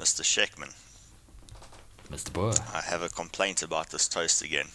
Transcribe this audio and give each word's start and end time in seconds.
Mr. 0.00 0.22
Sheckman, 0.22 0.72
Mr. 2.10 2.32
Boer. 2.32 2.54
I 2.74 2.80
have 2.80 3.02
a 3.02 3.10
complaint 3.10 3.62
about 3.62 3.90
this 3.90 4.08
toast 4.08 4.40
again. 4.42 4.68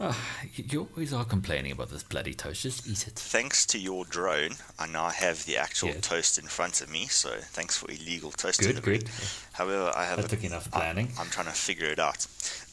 Oh, 0.00 0.16
you 0.54 0.88
always 0.94 1.12
are 1.12 1.24
complaining 1.24 1.72
about 1.72 1.88
this 1.90 2.02
bloody 2.04 2.34
toast. 2.34 2.62
Just 2.62 2.86
eat 2.86 3.08
it. 3.08 3.14
Thanks 3.14 3.64
to 3.66 3.78
your 3.78 4.04
drone, 4.04 4.50
I 4.78 4.86
now 4.86 5.08
have 5.08 5.44
the 5.46 5.56
actual 5.56 5.88
Yes. 5.88 6.00
toast 6.02 6.38
in 6.38 6.46
front 6.46 6.80
of 6.82 6.90
me, 6.90 7.06
so 7.08 7.30
thanks 7.40 7.76
for 7.78 7.90
illegal 7.90 8.30
toast 8.30 8.60
Good, 8.60 8.68
delivery. 8.76 8.98
good. 8.98 9.10
However, 9.52 9.90
I 9.96 10.04
have 10.04 10.18
That 10.18 10.26
a, 10.26 10.28
took 10.36 10.44
enough 10.44 10.68
I- 10.72 10.78
planning. 10.78 11.12
I'm 11.18 11.30
trying 11.30 11.46
to 11.46 11.52
figure 11.52 11.86
it 11.86 11.98
out. 11.98 12.26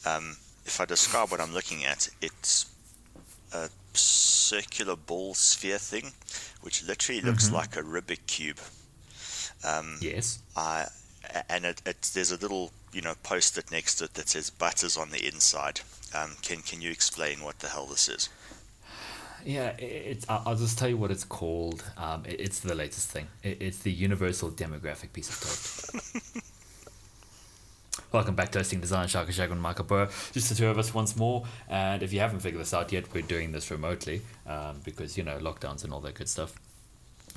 Um, 0.04 0.36
if 0.66 0.80
I 0.80 0.84
describe 0.84 1.30
what 1.30 1.40
I'm 1.40 1.52
looking 1.54 1.84
at, 1.84 2.08
it's 2.20 2.66
a 3.52 3.70
circular 3.94 4.94
ball 4.96 5.34
sphere 5.34 5.78
thing, 5.78 6.12
which 6.60 6.84
literally 6.84 7.22
looks 7.22 7.46
Mm-hmm. 7.46 7.54
like 7.56 7.74
a 7.76 7.82
Rubik 7.82 8.26
cube. 8.28 8.60
Um, 9.64 9.98
Yes. 10.00 10.38
I, 10.56 10.86
and 11.48 11.64
it, 11.64 11.82
it, 11.86 12.10
there's 12.14 12.32
a 12.32 12.36
little, 12.36 12.72
you 12.92 13.02
know, 13.02 13.14
post-it 13.22 13.70
next 13.70 13.96
to 13.96 14.04
it 14.04 14.14
that 14.14 14.28
says 14.28 14.50
butters 14.50 14.96
on 14.96 15.10
the 15.10 15.26
inside. 15.26 15.80
Um, 16.14 16.32
can 16.42 16.62
can 16.62 16.80
you 16.80 16.90
explain 16.90 17.42
what 17.42 17.58
the 17.60 17.68
hell 17.68 17.86
this 17.86 18.08
is? 18.08 18.28
Yeah, 19.44 19.76
it's. 19.78 20.26
I'll 20.28 20.56
just 20.56 20.78
tell 20.78 20.88
you 20.88 20.96
what 20.96 21.10
it's 21.10 21.24
called. 21.24 21.84
Um, 21.96 22.24
it's 22.26 22.60
the 22.60 22.74
latest 22.74 23.10
thing. 23.10 23.28
It's 23.44 23.78
the 23.78 23.92
universal 23.92 24.50
demographic 24.50 25.12
piece 25.12 25.28
of 25.28 25.40
toast. 25.40 26.42
Welcome 28.12 28.34
back 28.34 28.50
to 28.52 28.58
Hosting 28.58 28.80
Design, 28.80 29.08
Shaka 29.08 29.32
Shaka 29.32 29.52
and 29.52 29.60
Michael 29.60 29.84
Burr. 29.84 30.08
Just 30.32 30.48
the 30.48 30.54
two 30.54 30.68
of 30.68 30.78
us 30.78 30.94
once 30.94 31.16
more. 31.16 31.44
And 31.68 32.02
if 32.02 32.12
you 32.12 32.20
haven't 32.20 32.40
figured 32.40 32.60
this 32.60 32.72
out 32.72 32.92
yet, 32.92 33.12
we're 33.12 33.22
doing 33.22 33.52
this 33.52 33.70
remotely 33.70 34.22
um, 34.46 34.80
because, 34.84 35.16
you 35.16 35.24
know, 35.24 35.38
lockdowns 35.38 35.84
and 35.84 35.92
all 35.92 36.00
that 36.00 36.14
good 36.14 36.28
stuff. 36.28 36.54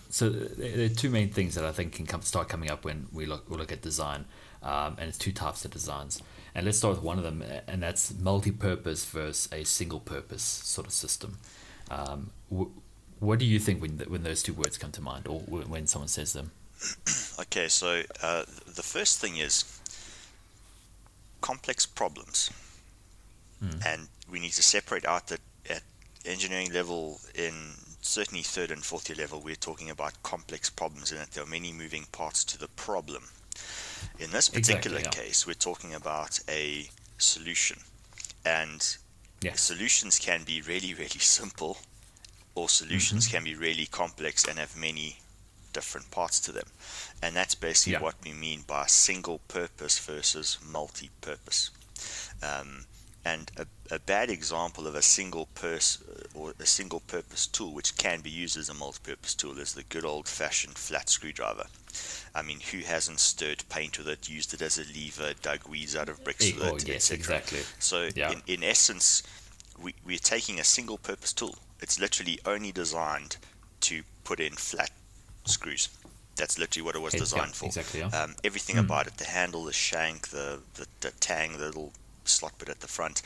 So 0.09 0.29
there 0.29 0.85
are 0.85 0.89
two 0.89 1.09
main 1.09 1.29
things 1.29 1.53
that 1.55 1.63
I 1.63 1.71
think 1.71 1.93
can 1.93 2.05
come 2.07 2.21
start 2.23 2.49
coming 2.49 2.69
up 2.69 2.83
when 2.83 3.07
we 3.13 3.25
look 3.25 3.49
we 3.49 3.57
look 3.57 3.71
at 3.71 3.81
design, 3.81 4.25
um, 4.63 4.95
and 4.97 5.07
it's 5.09 5.17
two 5.17 5.31
types 5.31 5.65
of 5.65 5.71
designs. 5.71 6.21
And 6.55 6.65
let's 6.65 6.79
start 6.79 6.95
with 6.95 7.03
one 7.03 7.19
of 7.19 7.23
them, 7.23 7.43
and 7.67 7.83
that's 7.83 8.11
multi-purpose 8.19 9.05
versus 9.05 9.47
a 9.51 9.63
single-purpose 9.63 10.41
sort 10.41 10.87
of 10.87 10.93
system. 10.93 11.37
Um, 11.91 12.31
wh- 12.51 12.71
what 13.21 13.37
do 13.37 13.45
you 13.45 13.59
think 13.59 13.81
when 13.81 13.99
when 14.07 14.23
those 14.23 14.41
two 14.41 14.53
words 14.53 14.77
come 14.77 14.91
to 14.93 15.01
mind, 15.01 15.27
or 15.27 15.41
wh- 15.41 15.69
when 15.69 15.85
someone 15.87 16.07
says 16.09 16.33
them? 16.33 16.51
Okay, 17.39 17.67
so 17.69 18.01
uh, 18.21 18.43
the 18.75 18.83
first 18.83 19.19
thing 19.21 19.37
is 19.37 19.63
complex 21.41 21.85
problems, 21.85 22.49
and 23.85 24.07
we 24.31 24.39
need 24.39 24.51
to 24.53 24.61
separate 24.63 25.05
out 25.05 25.27
that 25.27 25.39
at 25.69 25.83
engineering 26.25 26.73
level, 26.73 27.19
in 27.35 27.53
certainly 28.01 28.43
third 28.43 28.71
and 28.71 28.83
fourth 28.83 29.09
year 29.09 29.17
level, 29.17 29.41
we're 29.41 29.55
talking 29.55 29.89
about 29.89 30.21
complex 30.23 30.69
problems, 30.69 31.11
and 31.11 31.19
that 31.21 31.31
there 31.31 31.43
are 31.43 31.47
many 31.47 31.71
moving 31.71 32.05
parts 32.11 32.43
to 32.45 32.57
the 32.57 32.67
problem. 32.69 33.23
In 34.19 34.31
this 34.31 34.49
Exactly, 34.49 34.61
particular 34.61 34.99
yeah. 35.01 35.09
case, 35.09 35.45
we're 35.47 35.53
talking 35.53 35.93
about 35.93 36.39
a 36.49 36.89
solution, 37.17 37.79
and 38.45 38.97
Yes. 39.41 39.61
solutions 39.61 40.19
can 40.19 40.43
be 40.43 40.61
really, 40.61 40.93
really 40.93 41.07
simple, 41.19 41.77
or 42.55 42.67
solutions 42.69 43.25
Mm-hmm. 43.27 43.35
can 43.37 43.43
be 43.45 43.55
really 43.55 43.85
complex 43.85 44.45
and 44.45 44.59
have 44.59 44.75
many 44.75 45.19
different 45.71 46.09
parts 46.11 46.39
to 46.41 46.51
them. 46.51 46.67
And 47.21 47.35
that's 47.35 47.55
basically 47.55 47.93
Yeah. 47.93 48.01
what 48.01 48.15
we 48.23 48.33
mean 48.33 48.63
by 48.67 48.87
single 48.87 49.39
purpose 49.47 49.99
versus 49.99 50.57
multi 50.61 51.09
purpose. 51.21 51.69
Um, 52.41 52.85
and 53.25 53.51
a, 53.57 53.67
a 53.93 53.99
bad 53.99 54.29
example 54.29 54.87
of 54.87 54.95
a 54.95 55.01
single 55.01 55.45
purse 55.47 55.99
or 56.39 56.53
a 56.59 56.65
single 56.65 57.01
purpose 57.01 57.47
tool, 57.47 57.73
which 57.73 57.97
can 57.97 58.21
be 58.21 58.29
used 58.29 58.57
as 58.57 58.69
a 58.69 58.73
multi 58.73 58.99
purpose 59.03 59.35
tool, 59.35 59.57
is 59.59 59.73
the 59.73 59.83
good 59.83 60.05
old 60.05 60.27
fashioned 60.27 60.77
flat 60.77 61.09
screwdriver. 61.09 61.65
I 62.33 62.41
mean, 62.41 62.59
who 62.71 62.79
hasn't 62.79 63.19
stirred 63.19 63.63
paint 63.69 63.97
with 63.97 64.07
it, 64.07 64.29
used 64.29 64.53
it 64.53 64.61
as 64.61 64.77
a 64.77 64.83
lever, 64.93 65.33
dug 65.41 65.67
weeds 65.67 65.95
out 65.95 66.07
of 66.09 66.23
bricks 66.23 66.45
Eh, 66.47 66.53
with 66.55 66.63
oh, 66.63 66.75
it, 66.75 66.87
yes, 66.87 67.11
etc. 67.11 67.15
exactly. 67.37 67.59
So, 67.79 68.09
Yeah. 68.15 68.31
in, 68.31 68.41
in 68.47 68.63
essence, 68.63 69.23
we, 69.81 69.93
we're 70.05 70.17
taking 70.19 70.59
a 70.59 70.63
single 70.63 70.97
purpose 70.97 71.33
tool. 71.33 71.55
It's 71.81 71.99
literally 71.99 72.39
only 72.45 72.71
designed 72.71 73.37
to 73.81 74.03
put 74.23 74.39
in 74.39 74.53
flat 74.53 74.91
screws. 75.45 75.89
That's 76.35 76.57
literally 76.57 76.85
what 76.85 76.95
it 76.95 77.01
was 77.01 77.13
Eh, 77.15 77.17
yeah, 77.17 77.23
designed 77.23 77.55
for. 77.55 77.65
exactly, 77.65 77.99
yeah. 77.99 78.07
Um, 78.07 78.35
everything 78.43 78.77
Mm. 78.77 78.85
about 78.85 79.07
it 79.07 79.17
the 79.17 79.25
handle, 79.25 79.65
the 79.65 79.73
shank, 79.73 80.29
the, 80.29 80.59
the, 80.75 80.85
the 81.01 81.11
tang, 81.11 81.57
the 81.57 81.65
little 81.65 81.91
slot 82.23 82.57
bit 82.59 82.69
at 82.69 82.79
the 82.79 82.87
front. 82.87 83.21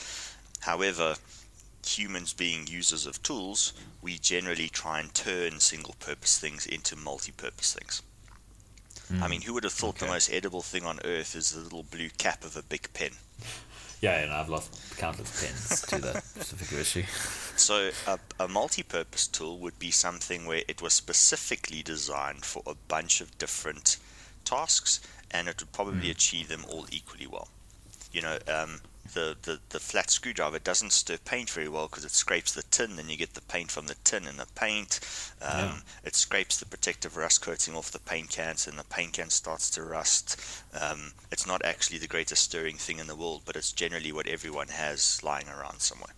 However, 0.61 1.15
humans 1.85 2.33
being 2.33 2.67
users 2.67 3.05
of 3.05 3.21
tools, 3.23 3.73
we 4.01 4.17
generally 4.17 4.69
try 4.69 4.99
and 4.99 5.13
turn 5.13 5.59
single 5.59 5.95
purpose 5.99 6.37
things 6.39 6.65
into 6.65 6.95
multi 6.95 7.31
purpose 7.31 7.73
things. 7.73 8.01
I 9.21 9.27
mean, 9.27 9.41
who 9.43 9.53
would 9.53 9.63
have 9.65 9.73
thought 9.73 9.99
the 9.99 10.05
Mm. 10.05 10.09
most 10.15 10.31
edible 10.31 10.61
thing 10.61 10.85
on 10.85 10.99
earth 11.03 11.35
is 11.35 11.51
the 11.51 11.59
little 11.59 11.83
blue 11.83 12.09
cap 12.17 12.43
of 12.43 12.55
a 12.57 12.63
big 12.63 12.91
pen? 12.93 13.11
Yeah, 14.01 14.19
and 14.19 14.33
I've 14.33 14.49
lost 14.49 14.97
countless 14.97 15.31
pens 15.41 15.81
to 15.83 15.97
that 15.99 16.23
specific 16.25 16.77
issue. 16.77 17.03
So 17.57 17.91
a, 18.05 18.19
a 18.37 18.47
multi-purpose 18.49 19.27
tool 19.27 19.59
would 19.59 19.79
be 19.79 19.91
something 19.91 20.45
where 20.45 20.63
it 20.67 20.81
was 20.81 20.91
specifically 20.93 21.83
designed 21.83 22.43
for 22.43 22.63
a 22.67 22.75
bunch 22.89 23.21
of 23.21 23.37
different 23.37 23.95
tasks, 24.43 24.99
and 25.31 25.47
it 25.47 25.61
would 25.61 25.71
probably 25.71 26.09
achieve 26.09 26.49
them 26.49 26.65
all 26.67 26.85
equally 26.91 27.27
well. 27.27 27.47
You 28.11 28.23
know, 28.23 28.39
um, 28.49 28.81
the, 29.13 29.35
the 29.41 29.59
the 29.69 29.79
flat 29.79 30.09
screwdriver 30.09 30.59
doesn't 30.59 30.93
stir 30.93 31.17
paint 31.17 31.49
very 31.49 31.67
well 31.67 31.87
because 31.87 32.05
it 32.05 32.11
scrapes 32.11 32.53
the 32.53 32.63
tin, 32.63 32.97
and 32.97 33.09
you 33.11 33.17
get 33.17 33.33
the 33.33 33.41
paint 33.41 33.71
from 33.71 33.87
the 33.87 33.95
tin 34.03 34.25
and 34.25 34.39
the 34.39 34.47
paint. 34.55 34.99
Um, 35.41 35.49
Yeah. 35.51 35.79
It 36.05 36.15
scrapes 36.15 36.57
the 36.57 36.65
protective 36.65 37.17
rust 37.17 37.41
coating 37.41 37.75
off 37.75 37.91
the 37.91 37.99
paint 37.99 38.29
cans, 38.29 38.67
and 38.67 38.77
the 38.79 38.83
paint 38.85 39.13
can 39.13 39.29
starts 39.29 39.69
to 39.71 39.83
rust. 39.83 40.39
Um, 40.73 41.11
it's 41.31 41.45
not 41.45 41.63
actually 41.65 41.99
the 41.99 42.07
greatest 42.07 42.43
stirring 42.43 42.77
thing 42.77 42.99
in 42.99 43.07
the 43.07 43.15
world, 43.15 43.41
but 43.45 43.55
it's 43.55 43.71
generally 43.71 44.11
what 44.11 44.27
everyone 44.27 44.69
has 44.69 45.21
lying 45.23 45.49
around 45.49 45.79
somewhere. 45.81 46.13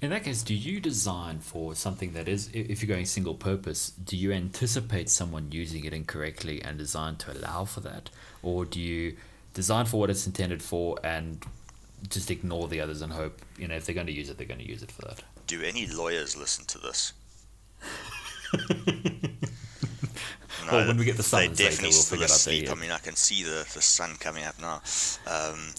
In 0.00 0.10
that 0.10 0.24
case, 0.24 0.42
do 0.42 0.54
you 0.54 0.80
design 0.80 1.40
for 1.40 1.74
something 1.74 2.14
that 2.14 2.26
is, 2.26 2.48
if 2.54 2.80
you're 2.82 2.88
going 2.88 3.04
single 3.04 3.34
purpose, 3.34 3.90
do 3.90 4.16
you 4.16 4.32
anticipate 4.32 5.10
someone 5.10 5.52
using 5.52 5.84
it 5.84 5.92
incorrectly 5.92 6.62
and 6.62 6.78
design 6.78 7.16
to 7.16 7.32
allow 7.32 7.66
for 7.66 7.80
that? 7.80 8.08
Or 8.42 8.64
do 8.64 8.80
you 8.80 9.16
design 9.54 9.86
for 9.86 9.98
what 9.98 10.10
it's 10.10 10.26
intended 10.26 10.62
for 10.62 10.98
and 11.04 11.44
just 12.08 12.30
ignore 12.30 12.68
the 12.68 12.80
others 12.80 13.02
and 13.02 13.12
hope, 13.12 13.40
you 13.58 13.68
know, 13.68 13.74
if 13.74 13.86
they're 13.86 13.94
going 13.94 14.06
to 14.06 14.12
use 14.12 14.30
it, 14.30 14.38
they're 14.38 14.46
going 14.46 14.60
to 14.60 14.68
use 14.68 14.82
it 14.82 14.90
for 14.90 15.02
that? 15.02 15.22
Do 15.46 15.62
any 15.62 15.86
lawyers 15.86 16.36
listen 16.36 16.64
to 16.66 16.78
this? 16.78 17.12
Well, 20.70 20.86
when 20.86 20.96
we 20.96 21.04
get 21.04 21.16
the 21.16 21.22
they 21.22 21.28
summons 21.28 21.58
later, 21.58 21.70
definitely 21.70 21.88
we'll 21.88 21.92
still 21.92 22.18
figure 22.18 22.70
out 22.70 22.78
I 22.78 22.80
mean, 22.80 22.90
I 22.90 22.98
can 22.98 23.16
see 23.16 23.42
the, 23.42 23.66
the 23.74 23.82
sun 23.82 24.16
coming 24.20 24.44
up 24.44 24.60
now. 24.60 24.82
Um, 25.26 25.70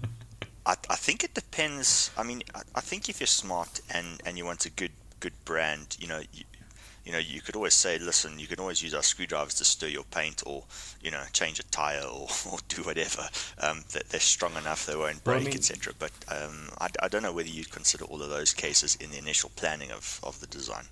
I, 0.66 0.74
I 0.88 0.96
think 0.96 1.24
it 1.24 1.34
depends. 1.34 2.10
I 2.16 2.22
mean, 2.22 2.42
I, 2.54 2.62
I 2.76 2.80
think 2.80 3.08
if 3.08 3.20
you're 3.20 3.26
smart 3.26 3.80
and, 3.92 4.22
and 4.24 4.38
you 4.38 4.44
want 4.44 4.64
a 4.64 4.70
good 4.70 4.92
good 5.20 5.32
brand, 5.44 5.96
you 6.00 6.08
know, 6.08 6.20
you, 6.32 6.44
you 7.04 7.12
know, 7.12 7.18
you 7.18 7.40
could 7.40 7.56
always 7.56 7.74
say, 7.74 7.98
listen, 7.98 8.38
you 8.38 8.46
can 8.46 8.60
always 8.60 8.82
use 8.82 8.94
our 8.94 9.02
screwdrivers 9.02 9.54
to 9.54 9.64
stir 9.64 9.88
your 9.88 10.04
paint, 10.04 10.42
or 10.46 10.64
you 11.02 11.10
know, 11.10 11.22
change 11.32 11.58
a 11.58 11.64
tire, 11.64 12.04
or, 12.04 12.28
or 12.50 12.58
do 12.68 12.82
whatever. 12.82 13.22
Um, 13.58 13.84
that 13.92 14.08
they're 14.10 14.20
strong 14.20 14.54
enough, 14.56 14.86
they 14.86 14.94
won't 14.96 15.24
Well, 15.26 15.36
I 15.36 15.38
break, 15.40 15.48
mean- 15.48 15.56
etc. 15.56 15.92
But 15.98 16.12
um, 16.28 16.68
I, 16.80 16.88
I 17.02 17.08
don't 17.08 17.22
know 17.22 17.32
whether 17.32 17.48
you'd 17.48 17.70
consider 17.72 18.04
all 18.04 18.22
of 18.22 18.30
those 18.30 18.52
cases 18.54 18.96
in 18.96 19.10
the 19.10 19.18
initial 19.18 19.50
planning 19.56 19.90
of, 19.90 20.20
of 20.22 20.40
the 20.40 20.46
design. 20.46 20.84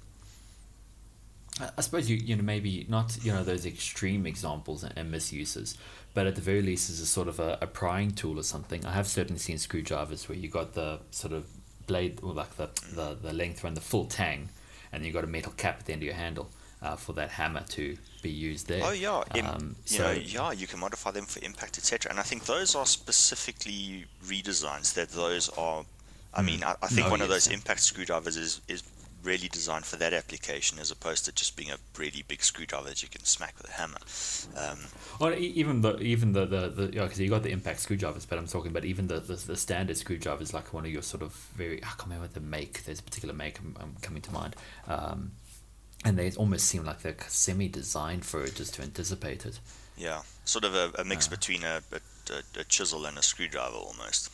I- 1.77 1.81
suppose 1.83 2.09
you 2.09 2.17
you 2.17 2.37
know 2.37 2.43
maybe 2.43 2.87
not 2.89 3.19
you 3.23 3.33
know 3.33 3.43
those 3.45 3.67
extreme 3.67 4.27
examples 4.27 4.83
and, 4.83 4.95
and 4.97 5.11
misuses, 5.11 5.77
but 6.15 6.27
at 6.27 6.35
the 6.35 6.41
very 6.41 6.63
least 6.63 6.89
as 6.91 7.01
a 7.01 7.07
sort 7.07 7.29
of 7.29 7.39
a, 7.39 7.59
a 7.61 7.67
prying 7.67 8.13
tool 8.13 8.39
or 8.39 8.43
something. 8.43 8.85
I 8.87 8.93
have 8.93 9.07
certainly 9.07 9.39
seen 9.39 9.59
screwdrivers 9.59 10.29
where 10.29 10.39
you 10.39 10.49
got 10.49 10.75
the 10.75 11.01
sort 11.11 11.33
of 11.33 11.47
blade 11.87 12.21
or 12.23 12.33
like 12.33 12.57
the, 12.57 12.69
the, 12.95 13.17
the 13.21 13.33
length 13.33 13.63
around 13.65 13.75
the 13.75 13.81
full 13.81 14.07
tang, 14.07 14.49
and 14.93 15.05
you've 15.05 15.15
got 15.15 15.25
a 15.25 15.29
metal 15.29 15.53
cap 15.57 15.77
at 15.81 15.87
the 15.87 15.93
end 15.93 16.03
of 16.03 16.07
your 16.07 16.15
handle 16.15 16.49
uh, 16.83 16.97
for 16.97 17.13
that 17.15 17.31
hammer 17.31 17.63
to 17.69 17.97
be 18.23 18.31
used 18.31 18.67
there. 18.69 18.83
Oh 18.85 18.91
yeah, 18.93 19.23
Um, 19.43 19.77
you 19.87 19.97
so- 19.99 20.03
know, 20.05 20.13
yeah, 20.13 20.53
you 20.53 20.67
can 20.67 20.79
modify 20.81 21.11
them 21.11 21.27
for 21.27 21.43
impact, 21.45 21.79
etc. 21.79 22.11
And 22.11 22.19
I 22.19 22.23
think 22.23 22.45
those 22.47 22.75
are 22.75 22.87
specifically 22.87 24.07
redesigns. 24.25 24.95
That 24.95 25.11
those 25.11 25.49
are, 25.51 25.85
I 26.35 26.43
mean, 26.43 26.63
I, 26.65 26.75
I 26.83 26.89
think 26.89 27.07
Oh, 27.07 27.11
one 27.11 27.21
of 27.23 27.29
yes. 27.29 27.47
those 27.47 27.55
impact 27.55 27.81
screwdrivers 27.81 28.37
is 28.37 28.61
is 28.69 28.83
really 29.23 29.49
designed 29.49 29.85
for 29.85 29.97
that 29.97 30.13
application, 30.15 30.79
as 30.79 30.91
opposed 30.91 31.25
to 31.27 31.33
just 31.33 31.57
being 31.57 31.71
a 31.71 31.77
really 31.99 32.25
big 32.27 32.43
screwdriver 32.43 32.89
that 32.89 33.03
you 33.03 33.09
can 33.09 33.25
smack 33.25 33.55
with 33.59 33.69
a 33.71 33.73
hammer. 33.75 33.99
Um, 34.57 34.87
Or 35.21 35.33
even 35.35 35.83
the 35.83 35.99
even 36.01 36.33
the 36.33 36.47
the, 36.47 36.69
the 36.71 36.95
yeah, 36.95 37.07
'cause 37.07 37.19
you 37.21 37.29
got 37.29 37.43
the 37.43 37.51
impact 37.51 37.81
screwdrivers, 37.81 38.25
but 38.27 38.39
I'm 38.39 38.47
talking 38.47 38.71
about 38.71 38.85
even 38.85 39.09
the, 39.09 39.21
the, 39.21 39.35
the 39.35 39.57
standard 39.57 39.97
screwdrivers, 39.99 40.55
like 40.55 40.73
one 40.73 40.85
of 40.87 40.91
your 40.93 41.03
sort 41.03 41.23
of 41.23 41.33
very 41.55 41.79
I 41.83 41.87
can't 41.89 42.05
remember 42.05 42.29
the 42.29 42.41
make. 42.41 42.85
There's 42.85 43.01
a 43.01 43.03
particular 43.03 43.35
make 43.35 43.59
I'm, 43.59 43.77
I'm 43.81 43.97
coming 44.01 44.23
to 44.23 44.33
mind, 44.33 44.57
um, 44.89 45.33
and 46.05 46.19
they 46.19 46.31
almost 46.33 46.67
seem 46.67 46.85
like 46.85 47.03
they're 47.03 47.17
semi-designed 47.29 48.25
for 48.25 48.43
it, 48.45 48.55
just 48.57 48.75
to 48.75 48.83
anticipate 48.83 49.45
it. 49.45 49.61
yeah, 49.99 50.23
sort 50.45 50.65
of 50.65 50.75
a, 50.75 50.93
a 50.99 51.05
mix 51.05 51.27
Uh. 51.27 51.31
between 51.31 51.63
a, 51.65 51.83
a, 51.93 52.61
a 52.61 52.65
chisel 52.65 53.05
and 53.05 53.19
a 53.19 53.23
screwdriver 53.23 53.77
almost. 53.77 54.31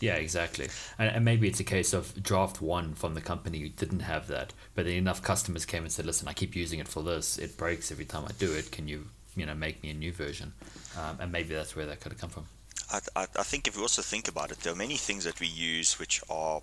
Yeah, 0.00 0.16
exactly. 0.16 0.68
And, 0.98 1.10
and 1.10 1.24
maybe 1.24 1.48
it's 1.48 1.60
a 1.60 1.64
case 1.64 1.92
of 1.92 2.22
draft 2.22 2.60
one 2.60 2.94
from 2.94 3.14
the 3.14 3.20
company 3.20 3.60
who 3.60 3.68
didn't 3.68 4.00
have 4.00 4.28
that, 4.28 4.52
but 4.74 4.84
then 4.84 4.94
enough 4.94 5.22
customers 5.22 5.64
came 5.64 5.84
and 5.84 5.92
said, 5.92 6.04
"Listen, 6.04 6.28
I 6.28 6.34
keep 6.34 6.54
using 6.54 6.80
it 6.80 6.88
for 6.88 7.02
this. 7.02 7.38
It 7.38 7.56
breaks 7.56 7.90
every 7.90 8.04
time 8.04 8.24
I 8.28 8.32
do 8.38 8.52
it. 8.52 8.70
Can 8.70 8.88
you 8.88 9.08
you 9.34 9.46
know 9.46 9.54
make 9.54 9.82
me 9.82 9.90
a 9.90 9.94
new 9.94 10.12
version, 10.12 10.52
um, 10.98 11.18
and 11.20 11.32
maybe 11.32 11.54
that's 11.54 11.74
where 11.76 11.86
that 11.86 12.00
could 12.00 12.12
have 12.12 12.20
come 12.20 12.30
from. 12.30 12.46
I, 12.90 13.00
I, 13.14 13.22
I 13.22 13.42
think 13.42 13.66
if 13.66 13.76
we 13.76 13.82
also 13.82 14.02
think 14.02 14.28
about 14.28 14.50
it, 14.50 14.60
there 14.60 14.72
are 14.72 14.76
many 14.76 14.96
things 14.96 15.24
that 15.24 15.40
we 15.40 15.46
use 15.46 15.98
which 15.98 16.22
are, 16.30 16.62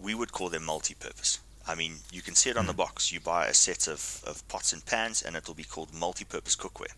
we 0.00 0.14
would 0.14 0.32
call 0.32 0.48
them 0.48 0.64
multi-purpose. 0.64 1.40
I 1.66 1.74
mean, 1.74 1.96
you 2.12 2.22
can 2.22 2.34
see 2.34 2.48
it 2.50 2.56
on 2.56 2.66
the 2.66 2.72
box. 2.72 3.12
You 3.12 3.20
buy 3.20 3.46
a 3.46 3.54
set 3.54 3.88
of, 3.88 4.22
of 4.26 4.46
pots 4.48 4.72
and 4.72 4.84
pans, 4.86 5.22
and 5.22 5.36
it'll 5.36 5.54
be 5.54 5.64
called 5.64 5.92
multi-purpose 5.92 6.56
cookware. 6.56 6.94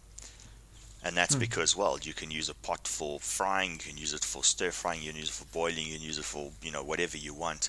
And 1.03 1.17
that's 1.17 1.35
Hmm. 1.35 1.41
because, 1.41 1.75
well, 1.75 1.99
you 2.03 2.13
can 2.15 2.31
use 2.31 2.49
a 2.51 2.55
pot 2.55 2.87
for 2.87 3.19
frying, 3.21 3.73
you 3.73 3.79
can 3.79 3.97
use 3.97 4.13
it 4.13 4.25
for 4.25 4.45
stir 4.45 4.71
frying, 4.71 5.03
you 5.03 5.11
can 5.13 5.21
use 5.21 5.31
it 5.31 5.35
for 5.35 5.47
boiling, 5.47 5.87
you 5.87 5.95
can 5.99 6.07
use 6.07 6.19
it 6.19 6.25
for 6.27 6.53
you 6.63 6.71
know 6.71 6.83
whatever 6.83 7.17
you 7.17 7.33
want. 7.35 7.69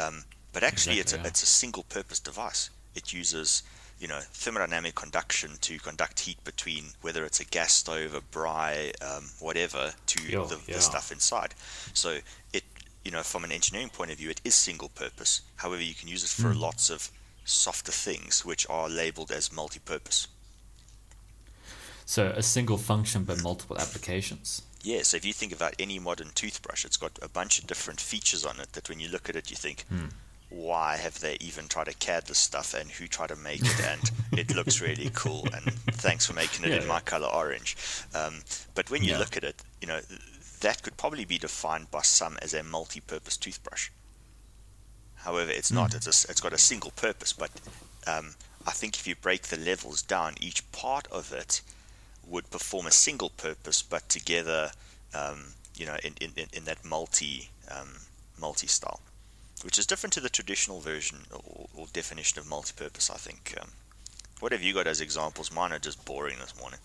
Um, 0.00 0.24
but 0.52 0.62
actually, 0.62 0.98
it's 0.98 1.12
a, 1.12 1.16
yeah. 1.16 1.26
it's 1.28 1.42
a 1.42 1.46
single-purpose 1.46 2.18
device. 2.20 2.70
It 2.94 3.12
uses 3.12 3.62
you 4.00 4.08
know 4.08 4.18
thermodynamic 4.34 4.94
conduction 4.96 5.52
to 5.60 5.78
conduct 5.78 6.20
heat 6.20 6.42
between 6.44 6.84
whether 7.02 7.24
it's 7.24 7.38
a 7.40 7.44
gas 7.44 7.72
stove, 7.72 8.14
a 8.14 8.20
braai, 8.20 8.92
um, 9.00 9.30
whatever, 9.38 9.94
to 10.06 10.22
the, 10.22 10.58
yeah. 10.66 10.74
the 10.74 10.80
stuff 10.80 11.12
inside. 11.12 11.54
So 11.94 12.18
it 12.52 12.64
you 13.04 13.12
know 13.12 13.22
from 13.22 13.44
an 13.44 13.52
engineering 13.52 13.90
point 13.90 14.10
of 14.10 14.18
view, 14.18 14.30
it 14.30 14.40
is 14.44 14.54
single-purpose. 14.56 15.42
However, 15.56 15.82
you 15.82 15.94
can 15.94 16.08
use 16.08 16.24
it 16.24 16.30
for 16.30 16.52
Hmm. 16.52 16.60
lots 16.60 16.90
of 16.90 17.10
softer 17.44 17.92
things 17.92 18.44
which 18.44 18.66
are 18.68 18.88
labeled 18.88 19.30
as 19.30 19.52
multi-purpose. 19.52 20.26
So 22.04 22.26
a 22.36 22.42
single 22.42 22.78
function 22.78 23.24
but 23.24 23.42
multiple 23.42 23.78
applications. 23.78 24.62
Yeah, 24.82 25.02
so 25.02 25.16
if 25.16 25.24
you 25.24 25.32
think 25.32 25.52
about 25.52 25.74
any 25.78 25.98
modern 25.98 26.30
toothbrush, 26.34 26.84
it's 26.84 26.96
got 26.96 27.18
a 27.22 27.28
bunch 27.28 27.58
of 27.60 27.66
different 27.66 28.00
features 28.00 28.44
on 28.44 28.58
it 28.58 28.72
that 28.72 28.88
when 28.88 28.98
you 28.98 29.08
look 29.08 29.28
at 29.28 29.36
it, 29.36 29.48
you 29.50 29.56
think, 29.56 29.84
why 30.50 30.96
have 30.96 31.20
they 31.20 31.36
even 31.40 31.68
tried 31.68 31.86
to 31.86 31.94
CAD 31.94 32.26
this 32.26 32.38
stuff 32.38 32.74
and 32.74 32.90
who 32.90 33.06
tried 33.06 33.28
to 33.28 33.36
make 33.36 33.60
it? 33.62 33.80
And 33.86 34.10
it 34.38 34.54
looks 34.54 34.80
really 34.80 35.10
cool. 35.14 35.46
And 35.54 35.72
thanks 35.92 36.26
for 36.26 36.32
making 36.34 36.64
it 36.64 36.70
Yeah, 36.70 36.76
in 36.78 36.82
yeah. 36.82 36.88
my 36.88 37.00
color 37.00 37.28
orange. 37.28 37.76
Um, 38.12 38.40
but 38.74 38.90
when 38.90 39.04
you 39.04 39.12
Yeah. 39.12 39.18
look 39.18 39.36
at 39.36 39.44
it, 39.44 39.62
you 39.80 39.86
know, 39.86 40.00
that 40.60 40.82
could 40.82 40.96
probably 40.96 41.24
be 41.24 41.38
defined 41.38 41.90
by 41.92 42.02
some 42.02 42.36
as 42.42 42.52
a 42.52 42.62
multi 42.64 43.00
purpose 43.00 43.36
toothbrush. 43.36 43.90
However, 45.14 45.50
it's 45.52 45.70
not. 45.70 45.94
It's, 45.94 46.06
a 46.06 46.30
it's 46.30 46.40
got 46.40 46.52
a 46.52 46.58
single 46.58 46.90
purpose. 46.90 47.32
But 47.32 47.50
um, 48.08 48.34
I 48.66 48.72
think 48.72 48.96
if 48.96 49.06
you 49.06 49.14
break 49.14 49.42
the 49.42 49.56
levels 49.56 50.02
down, 50.02 50.34
each 50.40 50.70
part 50.72 51.06
of 51.12 51.32
it 51.32 51.62
would 52.32 52.50
perform 52.50 52.86
a 52.86 52.90
single 52.90 53.30
purpose, 53.30 53.82
but 53.82 54.08
together, 54.08 54.70
um, 55.14 55.38
you 55.76 55.86
know, 55.86 55.96
in, 56.02 56.14
in, 56.20 56.30
in- 56.52 56.64
that 56.64 56.84
multi 56.84 57.50
um, 57.70 57.90
multi 58.40 58.66
style, 58.66 59.00
which 59.64 59.78
is 59.78 59.86
different 59.86 60.12
to 60.14 60.20
the 60.20 60.28
traditional 60.38 60.80
version 60.80 61.18
or, 61.30 61.66
or 61.76 61.86
definition 61.92 62.38
of 62.40 62.48
multi-purpose. 62.48 63.10
I 63.10 63.18
think. 63.26 63.54
Um, 63.60 63.68
what 64.40 64.52
have 64.52 64.62
you 64.62 64.74
got 64.74 64.86
as 64.88 65.00
examples? 65.00 65.52
Mine 65.52 65.72
are 65.72 65.78
just 65.78 66.04
boring 66.04 66.38
this 66.40 66.58
morning. 66.58 66.80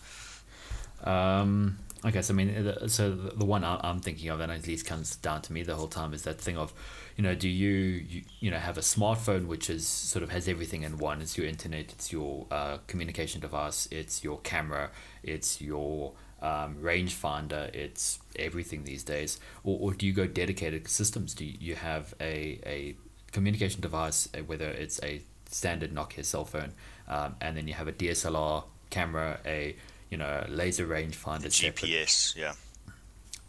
Um, 1.03 1.79
okay, 2.05 2.21
so 2.21 2.33
I 2.33 2.38
mean, 2.38 2.73
so 2.88 3.11
the 3.11 3.45
one 3.45 3.63
I- 3.63 3.79
I'm 3.83 3.99
thinking 3.99 4.29
of, 4.29 4.39
and 4.39 4.51
at 4.51 4.67
least 4.67 4.85
comes 4.85 5.15
down 5.15 5.41
to 5.44 5.53
me 5.53 5.63
the 5.63 5.75
whole 5.75 5.88
time, 5.88 6.13
is 6.13 6.23
that 6.23 6.39
thing 6.39 6.57
of, 6.57 6.73
you 7.15 7.23
know, 7.23 7.35
do 7.35 7.47
you 7.49 8.23
you, 8.39 8.51
know 8.51 8.57
have 8.57 8.77
a 8.77 8.81
smartphone 8.81 9.47
which 9.47 9.69
is 9.69 9.88
sort 9.88 10.23
of 10.23 10.29
has 10.31 10.47
everything 10.47 10.83
in 10.83 10.97
one? 10.97 11.21
It's 11.21 11.38
your 11.38 11.47
internet, 11.47 11.91
it's 11.91 12.11
your 12.11 12.45
uh, 12.51 12.77
communication 12.88 13.41
device, 13.41 13.88
it's 13.91 14.23
your 14.23 14.39
camera, 14.39 14.91
it's 15.23 15.61
your 15.61 16.13
um, 16.41 16.75
rangefinder, 16.81 17.73
it's 17.73 18.19
everything 18.38 18.83
these 18.83 19.03
days. 19.03 19.39
Or, 19.63 19.77
or 19.79 19.93
do 19.93 20.05
you 20.05 20.13
go 20.13 20.27
dedicated 20.27 20.88
systems? 20.88 21.33
Do 21.33 21.45
you, 21.45 21.55
you 21.59 21.75
have 21.75 22.13
a, 22.21 22.59
a 22.65 22.95
communication 23.31 23.81
device, 23.81 24.29
uh, 24.35 24.39
whether 24.39 24.69
it's 24.69 25.01
a 25.03 25.21
standard 25.50 25.93
Nokia 25.93 26.23
cell 26.25 26.45
phone, 26.45 26.73
um, 27.07 27.35
and 27.41 27.57
then 27.57 27.67
you 27.67 27.73
have 27.73 27.88
a 27.88 27.93
DSLR 27.93 28.63
camera, 28.89 29.39
a 29.45 29.75
you 30.09 30.18
know 30.18 30.45
laser 30.50 30.88
rangefinder, 30.88 31.51
separate. 31.51 31.92
GPS, 31.92 32.36
yeah. 32.36 32.54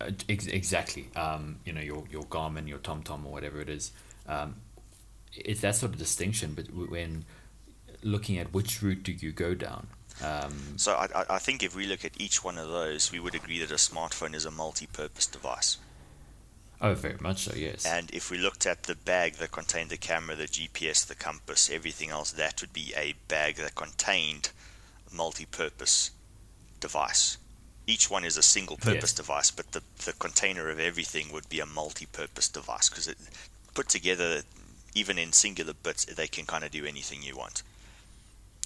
Uh, 0.00 0.10
ex- 0.28 0.46
exactly. 0.46 1.08
Um, 1.16 1.58
you 1.64 1.72
know 1.72 1.80
your 1.80 2.04
your 2.10 2.22
Garmin, 2.24 2.68
your 2.68 2.78
TomTom, 2.78 3.24
or 3.24 3.32
whatever 3.32 3.60
it 3.60 3.68
is. 3.68 3.92
Um, 4.26 4.56
it's 5.34 5.60
that 5.60 5.76
sort 5.76 5.92
of 5.92 5.98
distinction, 5.98 6.54
but 6.54 6.66
when 6.72 7.24
looking 8.02 8.38
at 8.38 8.52
which 8.52 8.82
route 8.82 9.02
do 9.02 9.12
you 9.12 9.32
go 9.32 9.54
down? 9.54 9.88
Um, 10.22 10.74
So 10.78 10.94
I, 10.94 11.06
I- 11.14 11.34
I 11.36 11.38
think 11.38 11.62
if 11.62 11.74
we 11.76 11.86
look 11.86 12.04
at 12.04 12.20
each 12.20 12.42
one 12.42 12.58
of 12.58 12.68
those, 12.68 13.12
we 13.12 13.20
would 13.20 13.34
agree 13.34 13.58
that 13.60 13.70
a 13.70 13.74
smartphone 13.74 14.34
is 14.34 14.44
a 14.44 14.50
multi-purpose 14.50 15.26
device. 15.26 15.78
oh, 16.80 16.94
very 16.94 17.16
much 17.20 17.44
so. 17.44 17.54
Yes. 17.56 17.84
And 17.86 18.10
if 18.12 18.30
we 18.30 18.38
looked 18.38 18.66
at 18.66 18.84
the 18.84 18.94
bag 18.94 19.34
that 19.34 19.50
contained 19.52 19.90
the 19.90 19.96
camera, 19.96 20.34
the 20.36 20.44
GPS, 20.46 21.06
the 21.06 21.14
compass, 21.16 21.68
everything 21.70 22.10
else, 22.10 22.30
that 22.32 22.60
would 22.60 22.72
be 22.72 22.92
a 22.96 23.14
bag 23.28 23.56
that 23.56 23.74
contained 23.74 24.50
multi-purpose 25.12 26.10
device. 26.80 27.38
Each 27.86 28.10
one 28.10 28.24
is 28.24 28.36
a 28.36 28.42
single 28.42 28.76
purpose 28.76 29.12
Yes. 29.12 29.14
device, 29.14 29.50
but 29.50 29.72
the, 29.72 29.82
the 30.04 30.12
container 30.14 30.68
of 30.70 30.78
everything 30.80 31.32
would 31.32 31.48
be 31.48 31.60
a 31.60 31.66
multi-purpose 31.66 32.48
device 32.48 32.88
because 32.88 33.08
it 33.08 33.18
put 33.74 33.88
together, 33.88 34.42
even 34.94 35.18
in 35.18 35.32
singular 35.32 35.74
bits, 35.74 36.04
they 36.04 36.28
can 36.28 36.46
kind 36.46 36.64
of 36.64 36.70
do 36.70 36.84
anything 36.86 37.22
you 37.22 37.36
want. 37.36 37.62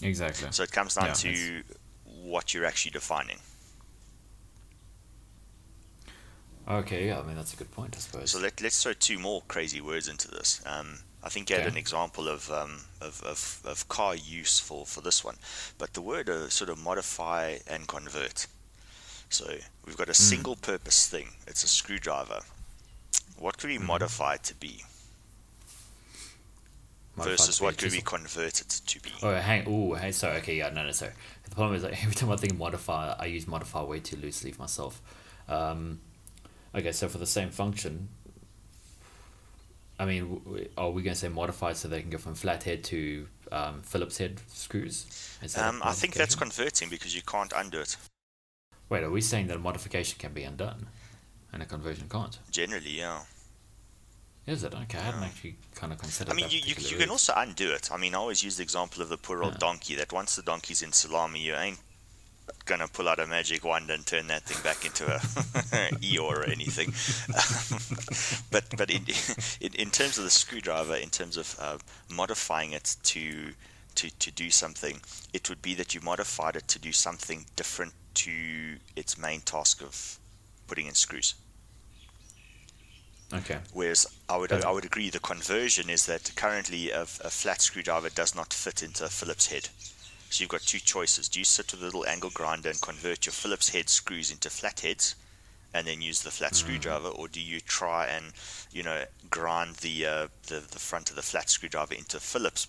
exactly. 0.03 0.49
So 0.51 0.63
it 0.63 0.71
comes 0.71 0.95
down 0.95 1.11
Yeah, 1.11 1.15
to 1.15 1.63
what 2.05 2.55
you're 2.55 2.65
actually 2.65 2.93
defining. 2.93 3.41
Okay. 6.69 7.07
Yeah. 7.07 7.21
I 7.21 7.23
mean 7.23 7.37
that's 7.37 7.53
a 7.55 7.57
good 7.57 7.71
point. 7.71 7.97
I 7.97 8.01
suppose. 8.01 8.31
So 8.31 8.39
let, 8.41 8.61
let's 8.61 8.83
throw 8.83 8.93
two 8.95 9.19
more 9.19 9.43
crazy 9.49 9.81
words 9.81 10.09
into 10.09 10.29
this. 10.29 10.61
Um, 10.67 11.01
I 11.25 11.29
think 11.29 11.49
you 11.51 11.57
had 11.57 11.67
Okay. 11.67 11.73
an 11.73 11.77
example 11.79 12.29
of, 12.29 12.51
um, 12.51 12.81
of, 13.01 13.23
of, 13.23 13.61
of 13.65 13.89
car 13.89 14.15
use 14.17 14.59
for, 14.59 14.85
for 14.87 15.01
this 15.03 15.23
one, 15.25 15.37
but 15.79 15.93
the 15.95 16.01
word 16.03 16.29
uh, 16.29 16.49
sort 16.49 16.69
of 16.71 16.79
modify 16.79 17.59
and 17.67 17.87
convert. 17.87 18.47
So 19.29 19.47
we've 19.87 19.97
got 19.97 20.09
a 20.09 20.13
Hmm. 20.13 20.13
single 20.15 20.57
purpose 20.57 21.07
thing, 21.07 21.29
it's 21.47 21.65
a 21.65 21.69
screwdriver. 21.69 22.41
What 23.39 23.59
could 23.59 23.71
we 23.71 23.77
Mm-hmm. 23.77 23.87
modify 23.87 24.35
it 24.35 24.43
to 24.45 24.55
be 24.55 24.85
Modified 27.15 27.39
versus 27.39 27.61
what 27.61 27.77
could 27.77 27.91
we 27.93 27.99
chisel. 27.99 28.19
convert 28.19 28.61
it 28.61 28.69
to 28.87 29.01
be? 29.03 29.13
Oh, 29.23 29.35
hang. 29.35 29.65
Oh, 29.67 29.95
hey. 29.95 30.13
Sorry. 30.13 30.37
Okay. 30.39 30.57
Yeah. 30.57 30.71
No. 30.71 30.83
No. 30.85 30.91
Sorry. 30.93 31.13
The 31.45 31.51
problem 31.55 31.77
is 31.77 31.83
like 31.83 32.03
every 32.03 32.15
time 32.15 32.31
I 32.31 32.37
think 32.37 32.57
modify, 32.57 33.15
I 33.19 33.27
use 33.27 33.47
modify 33.47 33.83
way 33.83 34.01
too 34.01 34.17
loosely 34.17 34.51
for 34.53 34.63
myself. 34.63 35.03
Um, 35.49 36.01
okay. 36.75 36.93
So 36.93 37.09
for 37.09 37.19
the 37.19 37.27
same 37.27 37.51
function, 37.51 38.09
I 39.99 40.05
mean, 40.05 40.69
are 40.77 40.91
we 40.91 41.03
going 41.03 41.15
to 41.15 41.21
say 41.21 41.29
modified 41.29 41.77
so 41.77 41.89
they 41.89 42.01
can 42.01 42.11
go 42.11 42.19
from 42.19 42.35
flathead 42.35 42.83
to 42.85 43.29
um, 43.53 43.83
Phillips 43.83 44.19
head 44.19 44.41
screws? 44.49 45.07
Is 45.43 45.55
that 45.55 45.67
a 45.67 45.69
Um, 45.69 45.83
I 45.85 45.93
think 45.93 46.15
that's 46.15 46.35
converting 46.35 46.89
because 46.89 47.15
you 47.15 47.23
can't 47.23 47.53
undo 47.55 47.81
it. 47.81 47.97
Wait, 48.89 49.03
are 49.03 49.11
we 49.11 49.21
saying 49.21 49.47
that 49.47 49.57
a 49.57 49.61
modification 49.61 50.19
can 50.19 50.33
be 50.33 50.43
undone, 50.43 50.87
and 51.53 51.63
a 51.63 51.67
conversion 51.67 52.09
can't? 52.09 52.39
Generally, 52.51 52.99
yeah. 52.99 53.23
Is 54.47 54.65
it 54.65 54.75
okay? 54.75 54.99
I 54.99 55.03
hadn't 55.03 55.21
Yeah. 55.21 55.27
actually 55.29 55.57
kind 55.75 55.93
of 55.93 55.99
considered. 56.01 56.33
I 56.33 56.35
mean, 56.35 56.51
you, 56.51 56.59
you, 56.65 56.75
you 56.77 56.97
can 56.97 57.11
also 57.11 57.33
undo 57.37 57.71
it. 57.71 57.93
I 57.93 57.97
mean, 57.97 58.15
I 58.15 58.19
always 58.19 58.43
use 58.43 58.57
the 58.57 58.65
example 58.65 59.01
of 59.03 59.09
the 59.09 59.17
poor 59.17 59.43
old 59.45 59.55
Yeah. 59.55 59.59
donkey 59.59 59.95
that 59.95 60.13
once 60.13 60.35
the 60.35 60.43
donkey's 60.43 60.83
in 60.83 60.93
salami, 60.93 61.41
you 61.41 61.55
ain't 61.55 61.79
gonna 62.65 62.89
pull 62.89 63.09
out 63.09 63.19
a 63.19 63.27
magic 63.27 63.65
wand 63.65 63.91
and 63.91 64.07
turn 64.07 64.29
that 64.29 64.45
thing 64.45 64.63
back 64.63 64.85
into 64.85 65.05
a 65.07 65.19
Eeyore 65.99 66.21
or 66.39 66.45
anything. 66.45 66.93
but 68.51 68.65
but 68.77 68.91
in, 68.91 69.05
in 69.61 69.75
in 69.75 69.91
terms 69.91 70.19
of 70.19 70.25
the 70.25 70.31
screwdriver, 70.31 70.97
in 70.97 71.11
terms 71.11 71.37
of 71.37 71.57
uh, 71.61 71.79
modifying 72.11 72.73
it 72.73 72.97
to 73.05 73.53
to 73.97 74.11
to 74.11 74.31
do 74.31 74.51
something, 74.51 75.01
it 75.33 75.49
would 75.49 75.63
be 75.63 75.75
that 75.75 75.95
you 75.95 76.01
modified 76.01 76.57
it 76.57 76.69
to 76.69 76.79
do 76.79 76.93
something 76.93 77.47
different 77.57 77.93
to 78.15 78.77
its 78.97 79.19
main 79.19 79.41
task 79.41 79.83
of 79.83 80.19
putting 80.67 80.87
in 80.87 80.95
screws. 80.95 81.35
Okay. 83.35 83.59
Whereas 83.73 84.07
I 84.29 84.37
would. 84.37 84.53
I 84.53 84.71
would 84.71 84.85
agree 84.85 85.09
the 85.09 85.19
conversion 85.19 85.89
is 85.89 86.07
that 86.07 86.33
currently 86.37 86.91
a, 86.91 87.03
a 87.03 87.31
flat 87.31 87.63
screwdriver 87.63 88.11
does 88.11 88.35
not 88.35 88.53
fit 88.53 88.83
into 88.83 89.05
a 89.05 89.09
Phillips 89.09 89.47
head. 89.47 89.71
So 90.33 90.41
you've 90.41 90.49
got 90.49 90.63
two 90.63 90.79
choices. 90.79 91.29
Do 91.29 91.41
you 91.41 91.45
sit 91.45 91.73
with 91.73 91.83
a 91.83 91.85
little 91.85 92.07
angle 92.07 92.31
grinder 92.31 92.71
and 92.71 92.81
convert 92.81 93.27
your 93.27 93.35
Phillips 93.35 93.69
head 93.69 93.91
screws 93.91 94.31
into 94.31 94.49
flat 94.49 94.81
heads 94.81 95.15
and 95.75 95.87
then 95.87 96.01
use 96.01 96.23
the 96.23 96.31
flat 96.31 96.55
screwdriver 96.55 97.09
or 97.09 97.29
do 97.29 97.39
you 97.39 97.61
try 97.61 98.07
and 98.07 98.33
you 98.73 98.83
know 98.83 99.05
grind 99.29 99.77
the 99.77 100.07
uh, 100.07 100.29
the, 100.47 100.61
the 100.61 100.79
front 100.79 101.11
of 101.11 101.17
the 101.17 101.23
flat 101.23 101.51
screwdriver 101.51 101.93
into 101.93 102.19
Phillips 102.19 102.67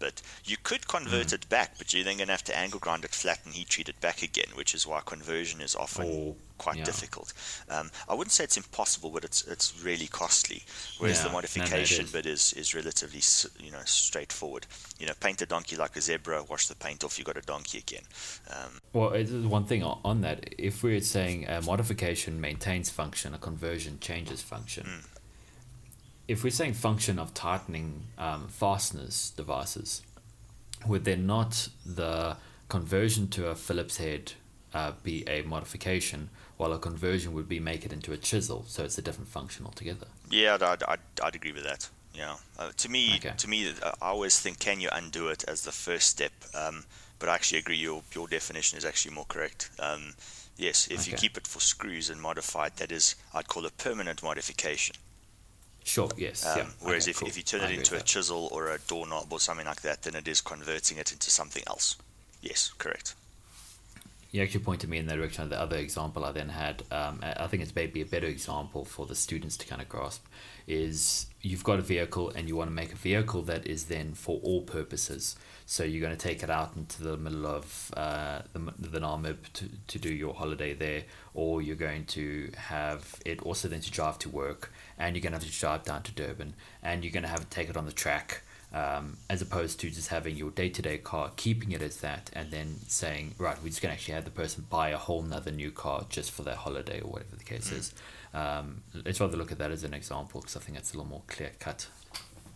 bit? 0.00 0.22
You 0.44 0.56
could 0.62 0.88
convert 0.88 1.32
it 1.32 1.48
back, 1.48 1.78
but 1.78 1.92
you're 1.94 2.02
then 2.04 2.16
going 2.16 2.26
to 2.26 2.32
have 2.32 2.44
to 2.44 2.56
angle 2.58 2.80
grind 2.80 3.04
it 3.04 3.10
flat 3.14 3.38
and 3.44 3.54
heat 3.54 3.68
treat 3.68 3.88
it 3.88 4.00
back 4.00 4.22
again, 4.22 4.48
which 4.54 4.74
is 4.74 4.86
why 4.86 5.00
conversion 5.04 5.60
is 5.60 5.76
often 5.76 6.06
Or 6.06 6.34
quite 6.58 6.76
yeah. 6.78 6.84
difficult. 6.84 7.32
Um, 7.68 7.90
I 8.08 8.14
wouldn't 8.14 8.32
say 8.32 8.44
it's 8.44 8.56
impossible, 8.56 9.10
but 9.10 9.24
it's 9.24 9.42
it's 9.46 9.82
really 9.82 10.06
costly. 10.08 10.62
Whereas 10.98 11.18
Yeah, 11.18 11.22
the 11.24 11.28
no, 11.28 11.32
no, 11.32 11.36
modification 11.38 12.04
is. 12.06 12.12
bit 12.12 12.26
is 12.26 12.52
is 12.54 12.74
relatively 12.74 13.22
you 13.64 13.70
know 13.70 13.82
straightforward. 13.84 14.66
You 14.98 15.06
know, 15.06 15.14
paint 15.20 15.40
a 15.42 15.46
donkey 15.46 15.76
like 15.76 15.96
a 15.96 16.00
zebra, 16.00 16.42
wash 16.44 16.66
the 16.68 16.74
paint 16.74 17.04
off, 17.04 17.18
you 17.18 17.24
got 17.24 17.36
a 17.36 17.42
donkey 17.42 17.78
again. 17.78 18.02
Um, 18.50 18.80
Well, 18.92 19.10
one 19.48 19.64
thing 19.64 19.82
on 19.82 20.20
that. 20.22 20.54
If 20.58 20.82
we're 20.82 21.00
saying 21.00 21.46
a 21.48 21.62
modification 21.62 22.40
maintains 22.40 22.90
function, 22.90 23.34
a 23.34 23.38
conversion 23.38 23.98
changes 24.00 24.42
function. 24.42 24.84
Mm. 24.86 25.04
If 26.30 26.44
we're 26.44 26.50
saying 26.50 26.74
function 26.74 27.18
of 27.18 27.34
tightening 27.34 28.04
um, 28.16 28.46
fasteners 28.46 29.32
devices, 29.36 30.02
would 30.86 31.04
then 31.04 31.26
not 31.26 31.68
the 31.84 32.36
conversion 32.68 33.26
to 33.30 33.48
a 33.48 33.56
Phillips 33.56 33.96
head 33.96 34.34
uh, 34.72 34.92
be 35.02 35.28
a 35.28 35.42
modification, 35.42 36.30
while 36.56 36.72
a 36.72 36.78
conversion 36.78 37.32
would 37.32 37.48
be 37.48 37.58
make 37.58 37.84
it 37.84 37.92
into 37.92 38.12
a 38.12 38.16
chisel, 38.16 38.64
so 38.68 38.84
it's 38.84 38.96
a 38.96 39.02
different 39.02 39.28
function 39.28 39.66
altogether. 39.66 40.06
Yeah, 40.30 40.54
I'd, 40.60 40.84
I'd, 40.84 41.00
I'd 41.20 41.34
agree 41.34 41.50
with 41.50 41.64
that. 41.64 41.88
Yeah, 42.14 42.36
uh, 42.60 42.70
to 42.76 42.88
me, 42.88 43.16
Okay. 43.16 43.32
to 43.36 43.48
me, 43.48 43.68
uh, 43.68 43.90
I 44.00 44.10
always 44.10 44.38
think, 44.38 44.60
can 44.60 44.80
you 44.80 44.88
undo 44.92 45.26
it 45.30 45.42
as 45.48 45.62
the 45.62 45.72
first 45.72 46.10
step? 46.10 46.32
Um, 46.54 46.84
but 47.18 47.28
I 47.28 47.34
actually 47.34 47.58
agree. 47.58 47.76
Your 47.76 48.04
your 48.14 48.28
definition 48.28 48.78
is 48.78 48.84
actually 48.84 49.14
more 49.16 49.26
correct. 49.26 49.70
Um, 49.80 50.14
yes, 50.56 50.86
if 50.88 51.08
you 51.08 51.14
keep 51.16 51.36
it 51.36 51.48
for 51.48 51.60
screws 51.60 52.08
and 52.08 52.20
modify 52.20 52.66
it, 52.66 52.76
that 52.76 52.92
is, 52.92 53.16
I'd 53.34 53.48
call 53.48 53.66
a 53.66 53.70
permanent 53.70 54.22
modification. 54.22 54.94
Sure, 55.90 56.08
yes. 56.16 56.46
Um, 56.46 56.58
yeah. 56.58 56.66
whereas 56.82 57.04
okay, 57.04 57.10
if, 57.10 57.18
cool. 57.18 57.28
if 57.28 57.36
you 57.36 57.42
turn 57.42 57.62
it 57.62 57.76
into 57.76 57.96
a 57.96 58.00
chisel 58.00 58.48
or 58.52 58.68
a 58.68 58.78
doorknob 58.86 59.32
or 59.32 59.40
something 59.40 59.66
like 59.66 59.80
that, 59.82 60.02
then 60.02 60.14
it 60.14 60.28
is 60.28 60.40
converting 60.40 60.98
it 60.98 61.10
into 61.10 61.30
something 61.30 61.64
else. 61.66 61.96
Yes, 62.40 62.72
correct. 62.78 63.16
You 64.32 64.42
actually 64.42 64.64
pointed 64.64 64.88
me 64.88 64.98
in 64.98 65.06
that 65.06 65.16
direction. 65.16 65.42
of 65.42 65.50
The 65.50 65.60
other 65.60 65.76
example 65.76 66.24
I 66.24 66.30
then 66.30 66.50
had, 66.50 66.84
um, 66.92 67.18
I 67.22 67.44
I 67.44 67.46
think 67.48 67.62
it's 67.62 67.74
maybe 67.74 68.00
a 68.00 68.06
better 68.06 68.28
example 68.28 68.84
for 68.84 69.06
the 69.06 69.14
students 69.14 69.56
to 69.56 69.66
kind 69.66 69.82
of 69.82 69.88
grasp, 69.88 70.24
is 70.68 71.26
you've 71.42 71.64
got 71.64 71.78
a 71.80 71.82
vehicle 71.82 72.30
and 72.30 72.48
you 72.48 72.54
want 72.54 72.70
to 72.70 72.74
make 72.74 72.92
a 72.92 72.96
vehicle 72.96 73.42
that 73.42 73.66
is 73.66 73.86
then 73.86 74.14
for 74.14 74.38
all 74.42 74.62
purposes. 74.62 75.36
So 75.66 75.82
you're 75.84 76.00
going 76.00 76.16
to 76.16 76.28
take 76.28 76.42
it 76.42 76.50
out 76.50 76.76
into 76.76 77.02
the 77.02 77.16
middle 77.16 77.46
of 77.46 77.90
uh, 77.96 78.42
the, 78.52 78.58
the 78.78 79.00
Namib 79.00 79.38
to, 79.54 79.68
to 79.88 79.98
do 79.98 80.12
your 80.12 80.34
holiday 80.34 80.74
there, 80.74 81.04
or 81.34 81.62
you're 81.62 81.76
going 81.76 82.04
to 82.06 82.50
have 82.56 83.16
it 83.24 83.42
also 83.42 83.68
then 83.68 83.80
to 83.80 83.90
drive 83.90 84.18
to 84.20 84.28
work, 84.28 84.72
and 84.98 85.16
you're 85.16 85.22
going 85.22 85.32
to 85.32 85.38
have 85.38 85.48
to 85.48 85.60
drive 85.60 85.82
down 85.84 86.02
to 86.04 86.12
Durban, 86.12 86.54
and 86.82 87.02
you're 87.02 87.12
going 87.12 87.22
to 87.24 87.28
have 87.28 87.40
to 87.40 87.56
take 87.56 87.68
it 87.68 87.76
on 87.76 87.86
the 87.86 87.92
track 87.92 88.42
um, 88.72 89.16
as 89.28 89.42
opposed 89.42 89.80
to 89.80 89.90
just 89.90 90.08
having 90.08 90.36
your 90.36 90.50
day 90.50 90.68
to 90.68 90.82
day 90.82 90.98
car, 90.98 91.32
keeping 91.36 91.72
it 91.72 91.82
as 91.82 91.98
that, 91.98 92.30
and 92.32 92.50
then 92.50 92.76
saying, 92.86 93.34
right, 93.38 93.56
we're 93.62 93.68
just 93.68 93.82
going 93.82 93.90
to 93.90 93.94
actually 93.94 94.14
have 94.14 94.24
the 94.24 94.30
person 94.30 94.66
buy 94.70 94.90
a 94.90 94.96
whole 94.96 95.22
nother 95.22 95.50
new 95.50 95.70
car 95.70 96.06
just 96.08 96.30
for 96.30 96.42
their 96.42 96.54
holiday 96.56 97.00
or 97.00 97.10
whatever 97.10 97.36
the 97.36 97.44
case 97.44 97.72
is. 97.72 97.94
Um, 98.32 98.82
let's 99.04 99.20
rather 99.20 99.36
look 99.36 99.50
at 99.50 99.58
that 99.58 99.72
as 99.72 99.82
an 99.82 99.92
example 99.94 100.40
because 100.40 100.56
I 100.56 100.60
think 100.60 100.78
it's 100.78 100.94
a 100.94 100.96
little 100.96 101.10
more 101.10 101.22
clear 101.26 101.50
cut. 101.58 101.88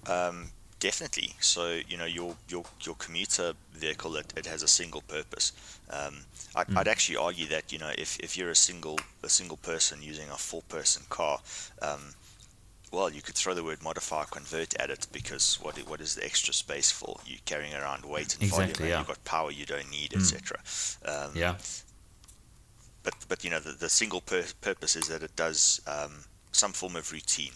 Um, 0.09 0.51
definitely. 0.79 1.35
So 1.41 1.81
you 1.89 1.97
know 1.97 2.05
your 2.05 2.37
your 2.49 2.63
your 2.83 2.95
commuter 2.95 3.55
vehicle 3.73 4.15
it, 4.17 4.33
it 4.37 4.47
has 4.47 4.63
a 4.63 4.69
single 4.69 5.01
purpose. 5.01 5.53
Um, 5.91 6.19
I'd, 6.55 6.69
Mm. 6.69 6.77
I'd 6.79 6.89
actually 6.89 7.17
argue 7.17 7.47
that 7.49 7.73
you 7.73 7.79
know 7.79 7.91
if, 7.99 8.19
if 8.21 8.37
you're 8.37 8.51
a 8.51 8.55
single 8.55 8.99
a 9.25 9.29
single 9.29 9.57
person 9.57 10.01
using 10.01 10.29
a 10.31 10.37
four 10.37 10.63
person 10.69 11.03
car, 11.11 11.41
um, 11.83 12.15
well 12.95 13.11
you 13.11 13.23
could 13.23 13.35
throw 13.35 13.55
the 13.55 13.65
word 13.65 13.83
modify 13.83 14.25
convert 14.25 14.75
at 14.83 14.91
it 14.91 15.07
because 15.13 15.59
what 15.63 15.77
what 15.91 16.01
is 16.01 16.15
the 16.15 16.25
extra 16.25 16.55
space 16.55 16.91
for? 16.91 17.19
You're 17.27 17.39
carrying 17.45 17.75
around 17.75 18.05
weight 18.05 18.37
and 18.39 18.49
volume, 18.51 18.71
Exactly, 18.71 18.85
and 18.87 18.91
yeah. 18.91 18.99
you've 18.99 19.09
got 19.09 19.25
power 19.25 19.51
you 19.51 19.67
don't 19.67 19.91
need, 19.91 20.11
Mm. 20.11 20.21
etc. 20.21 20.59
Um, 21.05 21.37
Yeah. 21.37 21.57
But 23.03 23.15
but 23.29 23.45
you 23.45 23.51
know 23.51 23.61
the, 23.61 23.73
the 23.73 23.91
single 23.91 24.21
pur- 24.21 24.55
purpose 24.63 24.97
is 24.97 25.09
that 25.09 25.23
it 25.23 25.35
does 25.37 25.81
um, 25.87 26.25
some 26.53 26.73
form 26.73 26.97
of 26.97 27.13
routine 27.13 27.53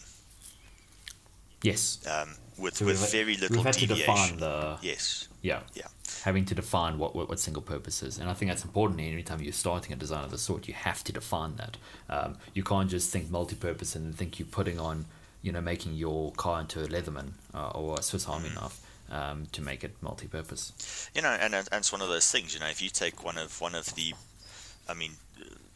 Yes. 1.61 1.99
um, 2.07 2.35
with 2.57 2.77
So 2.77 2.85
with 2.85 3.11
very 3.11 3.35
little 3.35 3.57
we've 3.57 3.65
had 3.65 3.73
to 3.75 3.87
deviation. 3.87 4.13
define 4.15 4.37
the 4.37 4.77
Yes. 4.81 5.27
yeah 5.41 5.61
Yeah. 5.73 5.87
having 6.23 6.45
to 6.45 6.55
define 6.55 6.97
what, 6.97 7.15
what 7.15 7.27
what 7.29 7.39
single 7.39 7.61
purpose 7.61 8.01
is, 8.03 8.17
and 8.19 8.29
I 8.29 8.33
think 8.33 8.49
that's 8.51 8.63
important. 8.63 8.99
Anytime 9.01 9.41
you're 9.41 9.53
starting 9.53 9.91
a 9.93 9.95
design 9.95 10.23
of 10.23 10.31
the 10.31 10.37
sort, 10.37 10.67
you 10.67 10.73
have 10.73 11.03
to 11.05 11.11
define 11.11 11.55
that. 11.57 11.77
Um, 12.09 12.37
you 12.53 12.63
can't 12.63 12.89
just 12.89 13.11
think 13.11 13.29
multi-purpose 13.29 13.95
and 13.95 14.15
think 14.15 14.39
you're 14.39 14.47
putting 14.59 14.79
on, 14.79 15.05
you 15.41 15.51
know, 15.51 15.61
making 15.61 15.93
your 15.95 16.31
car 16.33 16.61
into 16.61 16.81
a 16.81 16.87
Leatherman 16.87 17.31
uh, 17.53 17.69
or 17.69 17.99
a 17.99 18.01
Swiss 18.03 18.27
Army 18.27 18.49
knife 18.55 18.79
um, 19.09 19.47
to 19.51 19.61
make 19.61 19.83
it 19.83 19.95
multi-purpose. 20.01 21.09
you 21.15 21.21
know, 21.21 21.29
and, 21.29 21.53
and 21.53 21.67
it's 21.73 21.91
one 21.91 22.01
of 22.01 22.09
those 22.09 22.29
things. 22.31 22.53
You 22.53 22.59
know, 22.59 22.67
if 22.67 22.81
you 22.81 22.89
take 22.89 23.23
one 23.23 23.37
of 23.37 23.59
one 23.61 23.75
of 23.75 23.95
the, 23.95 24.13
I 24.87 24.93
mean, 24.93 25.13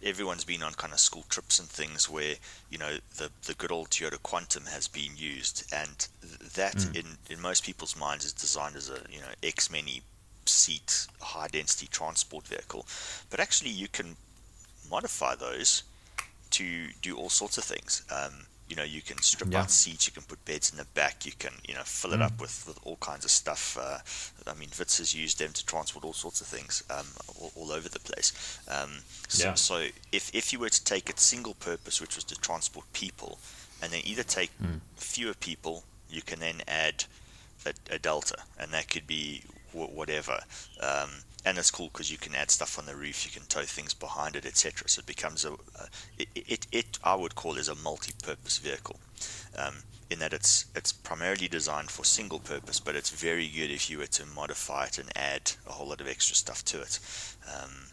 everyone's 0.03 0.43
been 0.43 0.61
on 0.61 0.73
kind 0.73 0.91
of 0.91 0.99
school 0.99 1.23
trips 1.29 1.59
and 1.59 1.67
things 1.69 2.09
where 2.09 2.35
you 2.69 2.77
know 2.77 2.97
the 3.17 3.29
the 3.45 3.53
good 3.53 3.71
old 3.71 3.89
Toyota 3.89 4.21
Quantum 4.21 4.65
has 4.65 4.87
been 4.87 5.11
used, 5.15 5.63
and 5.73 6.07
that 6.55 6.75
Mm. 6.75 6.95
in 6.99 7.05
in 7.29 7.41
most 7.41 7.63
people's 7.63 7.95
minds 7.95 8.25
is 8.25 8.33
designed 8.33 8.75
as 8.75 8.89
a 8.89 8.99
you 9.09 9.19
know 9.21 9.31
X 9.41 9.69
many 9.71 10.01
seat 10.45 11.07
high 11.21 11.47
density 11.47 11.87
transport 11.87 12.45
vehicle, 12.47 12.85
but 13.29 13.39
actually 13.39 13.71
you 13.71 13.87
can 13.87 14.17
modify 14.89 15.35
those 15.35 15.83
to 16.51 16.89
do 17.01 17.15
all 17.17 17.29
sorts 17.29 17.57
of 17.57 17.63
things. 17.63 18.03
Um, 18.11 18.45
you 18.69 18.75
know, 18.75 18.83
you 18.83 19.01
can 19.01 19.21
strip 19.21 19.51
Yeah. 19.51 19.61
out 19.61 19.71
seats, 19.71 20.07
you 20.07 20.13
can 20.13 20.23
put 20.23 20.43
beds 20.45 20.71
in 20.71 20.77
the 20.77 20.85
back, 20.95 21.25
you 21.25 21.31
can, 21.33 21.53
you 21.67 21.73
know, 21.75 21.83
fill 21.83 22.13
it 22.13 22.17
Mm. 22.19 22.25
up 22.25 22.39
with, 22.41 22.65
with 22.67 22.79
all 22.83 22.95
kinds 22.97 23.25
of 23.25 23.31
stuff. 23.31 23.77
Uh, 23.77 23.99
I 24.47 24.53
mean, 24.55 24.69
Vitz 24.69 24.97
has 24.99 25.13
used 25.13 25.37
them 25.39 25.51
to 25.53 25.65
transport 25.65 26.03
all 26.05 26.13
sorts 26.13 26.41
of 26.41 26.47
things 26.47 26.81
um, 26.89 27.05
all, 27.39 27.51
all 27.55 27.71
over 27.71 27.89
the 27.89 27.99
place. 27.99 28.31
Um, 28.67 29.03
so, 29.27 29.43
Yeah. 29.49 29.53
so 29.55 29.87
if, 30.11 30.33
if 30.33 30.53
you 30.53 30.59
were 30.59 30.69
to 30.69 30.83
take 30.83 31.09
its 31.09 31.23
single 31.23 31.53
purpose, 31.55 31.99
which 32.01 32.15
was 32.15 32.23
to 32.25 32.35
transport 32.35 32.85
people, 32.93 33.37
and 33.81 33.91
then 33.91 34.01
either 34.05 34.23
take 34.23 34.51
Mm. 34.61 34.79
fewer 34.95 35.33
people, 35.33 35.83
you 36.09 36.21
can 36.21 36.39
then 36.39 36.61
add 36.67 37.03
a, 37.65 37.73
a 37.91 37.99
delta, 37.99 38.37
and 38.57 38.71
that 38.71 38.87
could 38.89 39.05
be 39.07 39.43
wh- 39.71 39.93
whatever. 39.93 40.39
Um, 40.79 41.09
and 41.45 41.57
it's 41.57 41.71
cool 41.71 41.89
because 41.91 42.11
you 42.11 42.17
can 42.17 42.33
add 42.35 42.49
stuff 42.51 42.79
on 42.79 42.85
the 42.85 42.95
roof, 42.95 43.25
you 43.25 43.31
can 43.31 43.47
tow 43.47 43.63
things 43.63 43.93
behind 43.93 44.35
it, 44.35 44.45
etc. 44.45 44.87
So 44.87 44.99
it 44.99 45.05
becomes 45.05 45.43
a, 45.45 45.53
a 45.53 45.87
it, 46.17 46.27
it, 46.35 46.67
it 46.71 46.99
I 47.03 47.15
would 47.15 47.35
call 47.35 47.57
is 47.57 47.67
a 47.69 47.75
multi-purpose 47.75 48.57
vehicle, 48.59 48.99
um, 49.57 49.75
in 50.09 50.19
that 50.19 50.33
it's 50.33 50.65
it's 50.75 50.91
primarily 50.93 51.47
designed 51.47 51.89
for 51.91 52.05
single 52.05 52.39
purpose, 52.39 52.79
but 52.79 52.95
it's 52.95 53.09
very 53.09 53.47
good 53.47 53.71
if 53.71 53.89
you 53.89 53.97
were 53.97 54.07
to 54.07 54.25
modify 54.25 54.85
it 54.85 54.97
and 54.99 55.09
add 55.17 55.51
a 55.67 55.71
whole 55.73 55.87
lot 55.89 56.01
of 56.01 56.07
extra 56.07 56.35
stuff 56.35 56.63
to 56.65 56.81
it. 56.81 56.99
Um, 57.53 57.87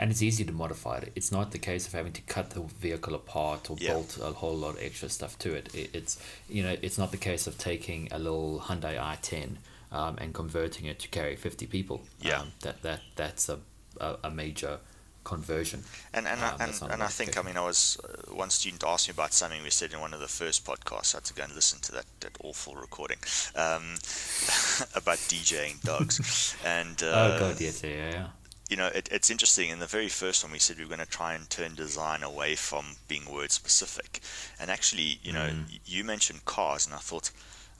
And 0.00 0.12
it's 0.12 0.22
easy 0.22 0.44
to 0.44 0.52
modify 0.52 0.98
it. 0.98 1.12
It's 1.16 1.32
not 1.32 1.50
the 1.50 1.58
case 1.58 1.84
of 1.88 1.92
having 1.92 2.12
to 2.12 2.22
cut 2.22 2.50
the 2.50 2.60
vehicle 2.60 3.14
apart 3.16 3.68
or 3.70 3.76
Yeah. 3.80 3.94
bolt 3.94 4.16
a 4.22 4.32
whole 4.32 4.56
lot 4.56 4.76
of 4.76 4.82
extra 4.82 5.08
stuff 5.08 5.36
to 5.40 5.54
it. 5.54 5.74
it. 5.74 5.90
It's 5.92 6.18
you 6.48 6.62
know 6.62 6.76
it's 6.82 6.98
not 6.98 7.10
the 7.10 7.16
case 7.30 7.46
of 7.50 7.58
taking 7.58 8.08
a 8.12 8.18
little 8.18 8.60
Hyundai 8.66 8.96
i10 8.96 9.56
um, 9.92 10.16
and 10.18 10.34
converting 10.34 10.86
it 10.86 10.98
to 11.00 11.08
carry 11.08 11.36
fifty 11.36 11.66
people. 11.66 12.02
Yeah. 12.20 12.40
Um, 12.40 12.52
that 12.60 12.82
that 12.82 13.00
that's 13.16 13.48
a 13.48 13.58
a, 14.00 14.16
a 14.24 14.30
major 14.30 14.78
conversion. 15.24 15.84
And 16.14 16.26
and 16.26 16.40
Um, 16.40 16.54
I, 16.60 16.64
and, 16.64 16.92
and 16.92 17.02
I 17.02 17.08
think 17.08 17.36
I 17.36 17.42
mean 17.42 17.56
I 17.56 17.64
was 17.64 17.98
uh, 18.04 18.34
one 18.34 18.50
student 18.50 18.82
asked 18.84 19.08
me 19.08 19.12
about 19.12 19.34
something 19.34 19.62
we 19.62 19.70
said 19.70 19.92
in 19.92 20.00
one 20.00 20.14
of 20.14 20.20
the 20.20 20.28
first 20.28 20.64
podcasts. 20.64 21.14
I 21.14 21.18
had 21.18 21.24
to 21.24 21.34
go 21.34 21.42
and 21.44 21.54
listen 21.54 21.80
to 21.80 21.92
that, 21.92 22.06
that 22.20 22.36
awful 22.42 22.74
recording 22.76 23.18
um, 23.54 23.96
about 24.94 25.18
DJing 25.28 25.82
dogs. 25.82 26.56
and 26.64 27.02
uh, 27.02 27.06
oh 27.06 27.38
god, 27.38 27.60
yes, 27.60 27.82
yeah, 27.82 27.90
yeah, 27.90 28.10
yeah. 28.10 28.26
you 28.70 28.76
know 28.76 28.86
it, 28.86 29.08
it's 29.12 29.30
interesting. 29.30 29.68
In 29.70 29.80
the 29.80 29.86
very 29.86 30.08
first 30.08 30.42
one, 30.44 30.52
we 30.52 30.58
said 30.58 30.78
we 30.78 30.84
were 30.84 30.96
going 30.96 31.06
to 31.06 31.16
try 31.18 31.34
and 31.34 31.48
turn 31.50 31.74
design 31.74 32.22
away 32.22 32.54
from 32.56 32.96
being 33.08 33.30
word 33.30 33.50
specific. 33.50 34.20
And 34.60 34.70
actually, 34.70 35.18
you 35.22 35.32
know, 35.32 35.48
Mm. 35.50 35.78
you 35.84 36.04
mentioned 36.04 36.44
cars, 36.44 36.86
and 36.86 36.94
I 36.94 36.98
thought 36.98 37.30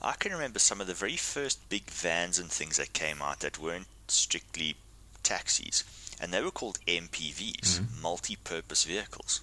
I 0.00 0.12
can 0.12 0.33
remember 0.33 0.59
some 0.59 0.81
of 0.81 0.87
the 0.87 0.95
very 0.95 1.17
first 1.17 1.69
big 1.69 1.90
vans 1.90 2.38
and 2.38 2.50
things 2.50 2.76
that 2.76 2.93
came 2.93 3.21
out 3.21 3.40
that 3.40 3.59
weren't 3.59 3.88
strictly 4.07 4.76
taxis, 5.23 5.85
and 6.21 6.33
they 6.33 6.40
were 6.43 6.50
called 6.52 6.78
MPVs, 6.87 7.81
Mhm. 7.81 8.00
multi-purpose 8.00 8.85
vehicles. 8.85 9.40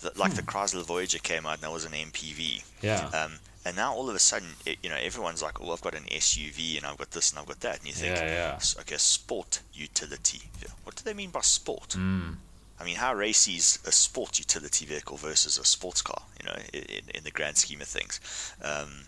The, 0.00 0.12
like 0.16 0.34
the 0.34 0.42
Chrysler 0.42 0.84
Voyager 0.84 1.18
came 1.18 1.46
out, 1.46 1.54
and 1.54 1.62
that 1.62 1.70
was 1.72 1.84
an 1.84 1.92
MPV. 1.94 2.62
Yeah. 2.82 3.06
Um, 3.08 3.38
and 3.64 3.76
now 3.76 3.94
all 3.94 4.10
of 4.10 4.14
a 4.14 4.18
sudden, 4.18 4.56
it, 4.66 4.78
you 4.82 4.90
know, 4.90 4.96
everyone's 4.96 5.40
like, 5.40 5.58
"Oh, 5.60 5.72
I've 5.72 5.80
got 5.80 5.94
an 5.94 6.04
SUV, 6.10 6.76
and 6.76 6.84
I've 6.84 6.98
got 6.98 7.12
this, 7.12 7.30
and 7.30 7.38
I've 7.38 7.46
got 7.46 7.60
that," 7.60 7.78
and 7.78 7.86
you 7.88 7.94
think, 7.94 8.16
Yeah, 8.16 8.26
yeah. 8.26 8.54
"S- 8.56 8.76
"Okay, 8.80 8.98
sport 8.98 9.60
utility. 9.72 10.50
What 10.82 10.96
do 10.96 11.02
they 11.04 11.14
mean 11.14 11.30
by 11.30 11.40
sport?" 11.40 11.90
Mm. 11.90 12.36
I 12.78 12.84
mean, 12.84 12.96
how 12.96 13.14
racy 13.14 13.56
is 13.56 13.78
a 13.86 13.92
sport 13.92 14.38
utility 14.38 14.84
vehicle 14.84 15.16
versus 15.16 15.56
a 15.56 15.64
sports 15.64 16.02
car? 16.02 16.22
You 16.42 16.48
know, 16.50 16.58
in, 16.74 17.08
in 17.14 17.24
the 17.24 17.30
grand 17.30 17.56
scheme 17.56 17.80
of 17.80 17.88
things. 17.88 18.20
Um, 18.60 19.06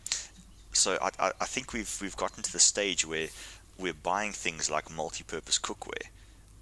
so 0.86 0.96
I, 1.02 1.10
I, 1.18 1.32
I 1.40 1.46
think 1.46 1.72
we've 1.72 1.98
we've 2.00 2.16
gotten 2.16 2.42
to 2.44 2.52
the 2.52 2.60
stage 2.60 3.04
where 3.04 3.28
we're 3.76 3.92
buying 4.12 4.32
things 4.32 4.70
like 4.70 4.88
multi-purpose 5.02 5.58
cookware, 5.58 6.08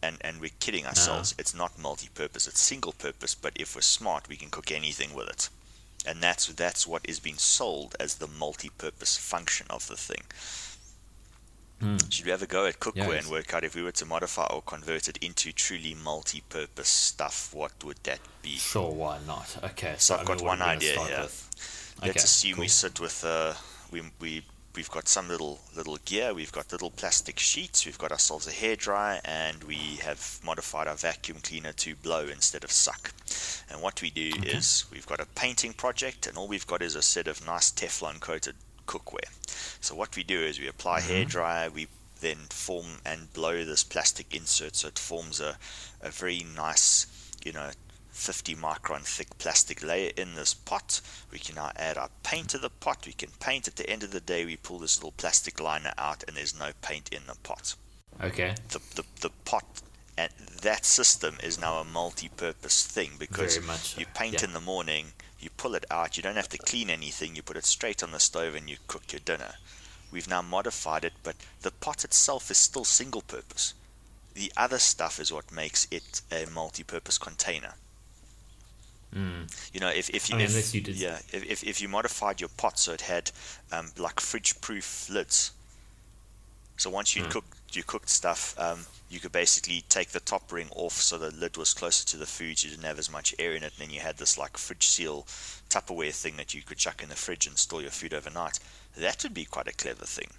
and 0.02 0.16
and 0.22 0.40
we're 0.40 0.58
kidding 0.60 0.86
ourselves. 0.86 1.34
It's 1.38 1.54
not 1.54 1.78
multi-purpose; 1.78 2.46
it's 2.46 2.60
single-purpose. 2.60 3.34
But 3.34 3.52
if 3.56 3.74
we're 3.74 3.82
smart, 3.82 4.28
we 4.28 4.36
can 4.36 4.48
cook 4.50 4.70
anything 4.72 5.12
with 5.14 5.28
it, 5.28 5.50
and 6.06 6.22
that's 6.22 6.46
that's 6.46 6.86
what 6.86 7.02
is 7.04 7.20
being 7.20 7.36
sold 7.36 7.96
as 8.00 8.14
the 8.14 8.26
multi-purpose 8.26 9.18
function 9.18 9.66
of 9.68 9.86
the 9.88 9.96
thing. 9.96 10.22
Mm. 11.82 12.00
Should 12.08 12.26
we 12.26 12.32
ever 12.32 12.46
go 12.46 12.66
at 12.66 12.80
cookware 12.80 13.14
yes. 13.14 13.24
and 13.24 13.28
work 13.30 13.52
out 13.52 13.64
if 13.64 13.74
we 13.74 13.82
were 13.82 13.92
to 13.92 14.06
modify 14.06 14.46
or 14.46 14.62
convert 14.62 15.08
it 15.08 15.18
into 15.18 15.52
truly 15.52 15.94
multi-purpose 15.94 16.88
stuff? 16.88 17.52
What 17.52 17.84
would 17.84 17.98
that 18.04 18.20
be? 18.42 18.58
Sure, 18.58 18.90
why 18.90 19.18
not? 19.26 19.58
Okay, 19.62 19.96
So 19.98 20.14
so, 20.14 20.16
I've 20.16 20.20
I 20.20 20.24
mean, 20.24 20.36
got 20.36 20.40
one 20.40 20.62
are 20.62 20.68
we 20.68 20.76
gonna 20.76 20.76
idea 20.76 20.98
here. 20.98 21.20
with? 21.20 21.50
Let's 22.02 22.16
Okay, 22.16 22.24
assume 22.24 22.58
we 22.58 22.68
sit 22.68 23.00
with 23.00 23.24
uh, 23.24 23.54
we 23.94 24.02
we 24.20 24.42
we've 24.74 24.90
got 24.90 25.06
some 25.08 25.28
little 25.28 25.60
little 25.76 25.96
gear. 26.04 26.34
We've 26.34 26.50
got 26.52 26.72
little 26.72 26.90
plastic 26.90 27.38
sheets. 27.38 27.86
We've 27.86 27.96
got 28.04 28.10
ourselves 28.10 28.46
a 28.48 28.50
hair 28.50 28.74
dryer, 28.76 29.20
and 29.24 29.62
we 29.64 29.76
have 30.02 30.40
modified 30.44 30.88
our 30.88 30.96
vacuum 30.96 31.38
cleaner 31.42 31.72
to 31.84 31.94
blow 31.94 32.26
instead 32.26 32.64
of 32.64 32.72
suck. 32.72 33.12
And 33.70 33.80
what 33.80 34.02
we 34.02 34.10
do 34.10 34.30
Okay. 34.40 34.50
is 34.58 34.84
we've 34.90 35.06
got 35.06 35.20
a 35.20 35.26
painting 35.26 35.74
project, 35.74 36.26
and 36.26 36.36
all 36.36 36.48
we've 36.48 36.66
got 36.66 36.82
is 36.82 36.96
a 36.96 37.02
set 37.02 37.28
of 37.28 37.46
nice 37.46 37.70
Teflon 37.70 38.18
coated 38.20 38.56
cookware. 38.86 39.30
So 39.80 39.94
what 39.94 40.16
we 40.16 40.24
do 40.24 40.40
is 40.42 40.58
we 40.58 40.66
apply 40.66 41.00
hair 41.00 41.24
Mhm. 41.24 41.30
dryer. 41.30 41.70
We 41.70 41.86
then 42.20 42.46
form 42.50 43.00
and 43.04 43.32
blow 43.32 43.64
this 43.64 43.84
plastic 43.84 44.34
insert 44.34 44.74
so 44.76 44.88
it 44.88 44.98
forms 44.98 45.40
a, 45.40 45.58
a 46.00 46.10
very 46.10 46.40
nice, 46.42 47.06
you 47.44 47.52
know, 47.52 47.70
50 48.14 48.54
micron 48.54 49.02
thick 49.02 49.36
plastic 49.38 49.82
layer 49.82 50.12
in 50.16 50.36
this 50.36 50.54
pot. 50.54 51.00
We 51.32 51.38
can 51.40 51.56
now 51.56 51.72
add 51.74 51.98
our 51.98 52.10
paint 52.22 52.50
to 52.50 52.58
the 52.58 52.70
pot. 52.70 53.06
We 53.06 53.12
can 53.12 53.30
paint 53.40 53.66
at 53.66 53.74
the 53.74 53.90
end 53.90 54.04
of 54.04 54.12
the 54.12 54.20
day. 54.20 54.44
We 54.44 54.56
pull 54.56 54.78
this 54.78 54.98
little 54.98 55.12
plastic 55.12 55.60
liner 55.60 55.92
out 55.98 56.22
and 56.26 56.36
there's 56.36 56.58
no 56.58 56.70
paint 56.80 57.08
in 57.12 57.26
the 57.26 57.34
pot. 57.42 57.74
Okay. 58.22 58.54
The, 58.68 58.78
the, 58.94 59.04
the 59.20 59.30
pot 59.44 59.64
and 60.16 60.30
that 60.62 60.84
system 60.84 61.38
is 61.42 61.60
now 61.60 61.78
a 61.78 61.84
multi-purpose 61.84 62.86
thing 62.86 63.10
because 63.18 63.56
so, 63.56 63.98
you 63.98 64.06
paint 64.14 64.34
yeah. 64.34 64.44
in 64.44 64.52
the 64.52 64.60
morning, 64.60 65.06
you 65.40 65.50
pull 65.50 65.74
it 65.74 65.84
out, 65.90 66.16
you 66.16 66.22
don't 66.22 66.36
have 66.36 66.48
to 66.50 66.58
clean 66.58 66.88
anything, 66.90 67.34
you 67.34 67.42
put 67.42 67.56
it 67.56 67.64
straight 67.64 68.00
on 68.02 68.12
the 68.12 68.20
stove 68.20 68.54
and 68.54 68.70
you 68.70 68.76
cook 68.86 69.12
your 69.12 69.20
dinner. 69.24 69.54
We've 70.12 70.28
now 70.28 70.40
modified 70.40 71.04
it, 71.04 71.14
but 71.24 71.34
the 71.62 71.72
pot 71.72 72.04
itself 72.04 72.48
is 72.48 72.58
still 72.58 72.84
single 72.84 73.22
purpose. 73.22 73.74
The 74.34 74.52
other 74.56 74.78
stuff 74.78 75.18
is 75.18 75.32
what 75.32 75.50
makes 75.50 75.88
it 75.90 76.22
a 76.30 76.46
multi-purpose 76.46 77.18
container. 77.18 77.74
You 79.72 79.80
know, 79.80 79.88
if, 79.88 80.10
if 80.10 80.28
you, 80.28 80.34
I 80.34 80.38
mean, 80.38 80.44
if, 80.46 80.50
unless 80.50 80.74
you 80.74 80.80
did- 80.80 80.96
yeah, 80.96 81.18
if, 81.32 81.44
if, 81.44 81.64
if 81.64 81.80
you 81.80 81.88
modified 81.88 82.40
your 82.40 82.50
pot 82.56 82.78
so 82.78 82.92
it 82.92 83.02
had 83.02 83.30
um, 83.72 83.92
like 83.98 84.20
fridge-proof 84.20 85.08
lids, 85.10 85.52
so 86.76 86.90
once 86.90 87.14
you 87.14 87.22
Hmm. 87.22 87.28
cooked 87.30 87.58
you 87.72 87.82
cooked 87.82 88.08
stuff, 88.08 88.54
um, 88.58 88.86
you 89.10 89.18
could 89.18 89.32
basically 89.32 89.82
take 89.88 90.10
the 90.10 90.20
top 90.20 90.52
ring 90.52 90.68
off 90.76 90.92
so 90.92 91.18
the 91.18 91.30
lid 91.32 91.56
was 91.56 91.74
closer 91.74 92.06
to 92.06 92.16
the 92.16 92.26
food. 92.26 92.62
You 92.62 92.70
didn't 92.70 92.84
have 92.84 93.00
as 93.00 93.10
much 93.10 93.34
air 93.38 93.52
in 93.54 93.64
it, 93.64 93.72
and 93.78 93.88
then 93.88 93.90
you 93.94 94.00
had 94.00 94.16
this 94.18 94.38
like 94.38 94.56
fridge 94.56 94.86
seal 94.86 95.26
Tupperware 95.70 96.14
thing 96.14 96.36
that 96.36 96.54
you 96.54 96.62
could 96.62 96.78
chuck 96.78 97.02
in 97.02 97.08
the 97.08 97.16
fridge 97.16 97.46
and 97.48 97.58
store 97.58 97.82
your 97.82 97.90
food 97.90 98.14
overnight. 98.14 98.60
That 98.96 99.22
would 99.24 99.34
be 99.34 99.44
quite 99.44 99.66
a 99.66 99.72
clever 99.72 100.04
thing. 100.04 100.30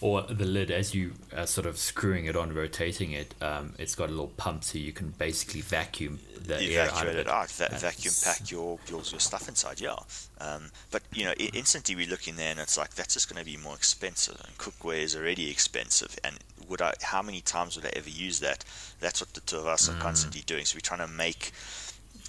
Or 0.00 0.22
the 0.22 0.44
lid, 0.44 0.70
as 0.70 0.94
you 0.94 1.12
are 1.34 1.46
sort 1.46 1.66
of 1.66 1.78
screwing 1.78 2.26
it 2.26 2.36
on, 2.36 2.52
rotating 2.52 3.12
it, 3.12 3.34
um, 3.40 3.74
it's 3.78 3.94
got 3.94 4.08
a 4.08 4.12
little 4.12 4.28
pump 4.36 4.64
so 4.64 4.76
you 4.78 4.92
can 4.92 5.10
basically 5.10 5.60
vacuum 5.62 6.18
the 6.38 6.60
air 6.74 6.90
out 6.90 7.02
of 7.06 7.14
it. 7.14 7.20
it 7.20 7.28
out, 7.28 7.50
va- 7.52 7.68
vacuum 7.72 8.12
pack 8.22 8.50
your, 8.50 8.78
your 8.88 9.00
your 9.10 9.20
stuff 9.20 9.48
inside. 9.48 9.80
Yeah, 9.80 9.96
um, 10.40 10.70
but 10.90 11.02
you 11.14 11.24
know, 11.24 11.32
instantly 11.32 11.94
we 11.94 12.06
look 12.06 12.28
in 12.28 12.36
there 12.36 12.50
and 12.50 12.60
it's 12.60 12.76
like 12.76 12.94
that's 12.94 13.14
just 13.14 13.32
going 13.32 13.38
to 13.38 13.46
be 13.50 13.56
more 13.56 13.74
expensive. 13.74 14.38
And 14.44 14.56
cookware 14.58 15.00
is 15.00 15.16
already 15.16 15.50
expensive, 15.50 16.18
and 16.22 16.36
would 16.68 16.82
I? 16.82 16.92
How 17.02 17.22
many 17.22 17.40
times 17.40 17.76
would 17.76 17.86
I 17.86 17.92
ever 17.96 18.10
use 18.10 18.40
that? 18.40 18.64
That's 19.00 19.20
what 19.22 19.32
the 19.32 19.40
two 19.40 19.56
of 19.56 19.66
us 19.66 19.88
are 19.88 19.98
constantly 20.00 20.42
doing. 20.44 20.64
So 20.66 20.76
we're 20.76 20.80
trying 20.80 21.06
to 21.08 21.12
make 21.14 21.52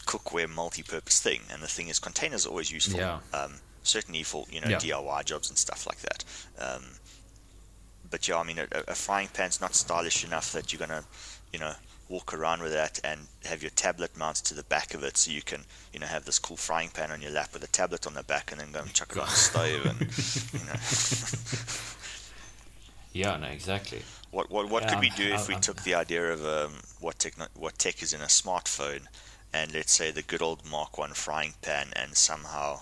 cookware 0.06 0.50
multi-purpose 0.50 1.22
thing, 1.22 1.42
and 1.52 1.62
the 1.62 1.68
thing 1.68 1.88
is, 1.88 2.00
containers 2.00 2.46
are 2.46 2.50
always 2.50 2.72
useful. 2.72 3.00
Yeah. 3.00 3.20
Um, 3.34 3.56
certainly 3.84 4.24
for 4.24 4.46
you 4.50 4.62
know 4.62 4.70
Yeah. 4.70 4.78
DIY 4.80 5.26
jobs 5.26 5.50
and 5.50 5.58
stuff 5.58 5.86
like 5.86 6.00
that. 6.02 6.24
Um, 6.58 6.84
but 8.10 8.28
yeah, 8.28 8.38
I 8.38 8.44
mean, 8.44 8.60
a, 8.60 8.68
a 8.88 8.96
frying 8.96 9.30
pan's 9.34 9.60
not 9.62 9.76
stylish 9.76 10.24
enough 10.24 10.52
that 10.54 10.72
you're 10.72 10.80
gonna, 10.80 11.04
you 11.52 11.60
know, 11.60 11.74
walk 12.08 12.34
around 12.34 12.62
with 12.62 12.72
that 12.72 13.00
and 13.04 13.22
have 13.46 13.64
your 13.64 13.72
tablet 13.72 14.16
mounted 14.16 14.46
to 14.46 14.54
the 14.54 14.64
back 14.64 14.94
of 14.94 15.04
it, 15.04 15.18
so 15.18 15.32
you 15.32 15.42
can, 15.42 15.62
you 15.92 16.00
know, 16.00 16.06
have 16.06 16.26
this 16.26 16.38
cool 16.40 16.56
frying 16.58 16.90
pan 16.90 17.12
on 17.12 17.22
your 17.22 17.32
lap 17.32 17.50
with 17.54 17.64
a 17.64 17.68
tablet 17.68 18.06
on 18.06 18.14
the 18.14 18.24
back, 18.24 18.52
and 18.52 18.62
then 18.62 18.72
go 18.72 18.80
and 18.80 18.94
chuck 18.94 19.12
it 19.12 19.18
on 19.20 19.26
the 19.26 19.32
stove, 19.32 19.86
and 19.86 20.00
you 20.54 20.66
know, 20.68 20.80
Yeah, 23.14 23.38
no, 23.38 23.48
exactly. 23.48 24.02
what 24.32 24.52
what 24.52 24.70
what 24.70 24.84
Yeah, 24.84 24.90
could 24.90 25.00
we 25.00 25.08
I'm- 25.10 25.18
do 25.18 25.24
if 25.34 25.40
I'm- 25.40 25.48
we 25.48 25.54
I'm- 25.56 25.62
took 25.62 25.84
the 25.84 25.96
idea 25.96 26.32
of 26.34 26.46
um, 26.46 26.82
what 27.00 27.18
techno- 27.20 27.48
what 27.54 27.80
tech 27.80 28.04
is 28.04 28.12
in 28.14 28.22
a 28.22 28.26
smartphone, 28.26 29.08
and 29.54 29.74
let's 29.74 29.94
say 29.94 30.12
the 30.12 30.22
good 30.22 30.42
old 30.42 30.66
Mark 30.66 30.98
One 30.98 31.14
frying 31.14 31.54
pan, 31.62 31.94
and 31.96 32.16
somehow 32.18 32.82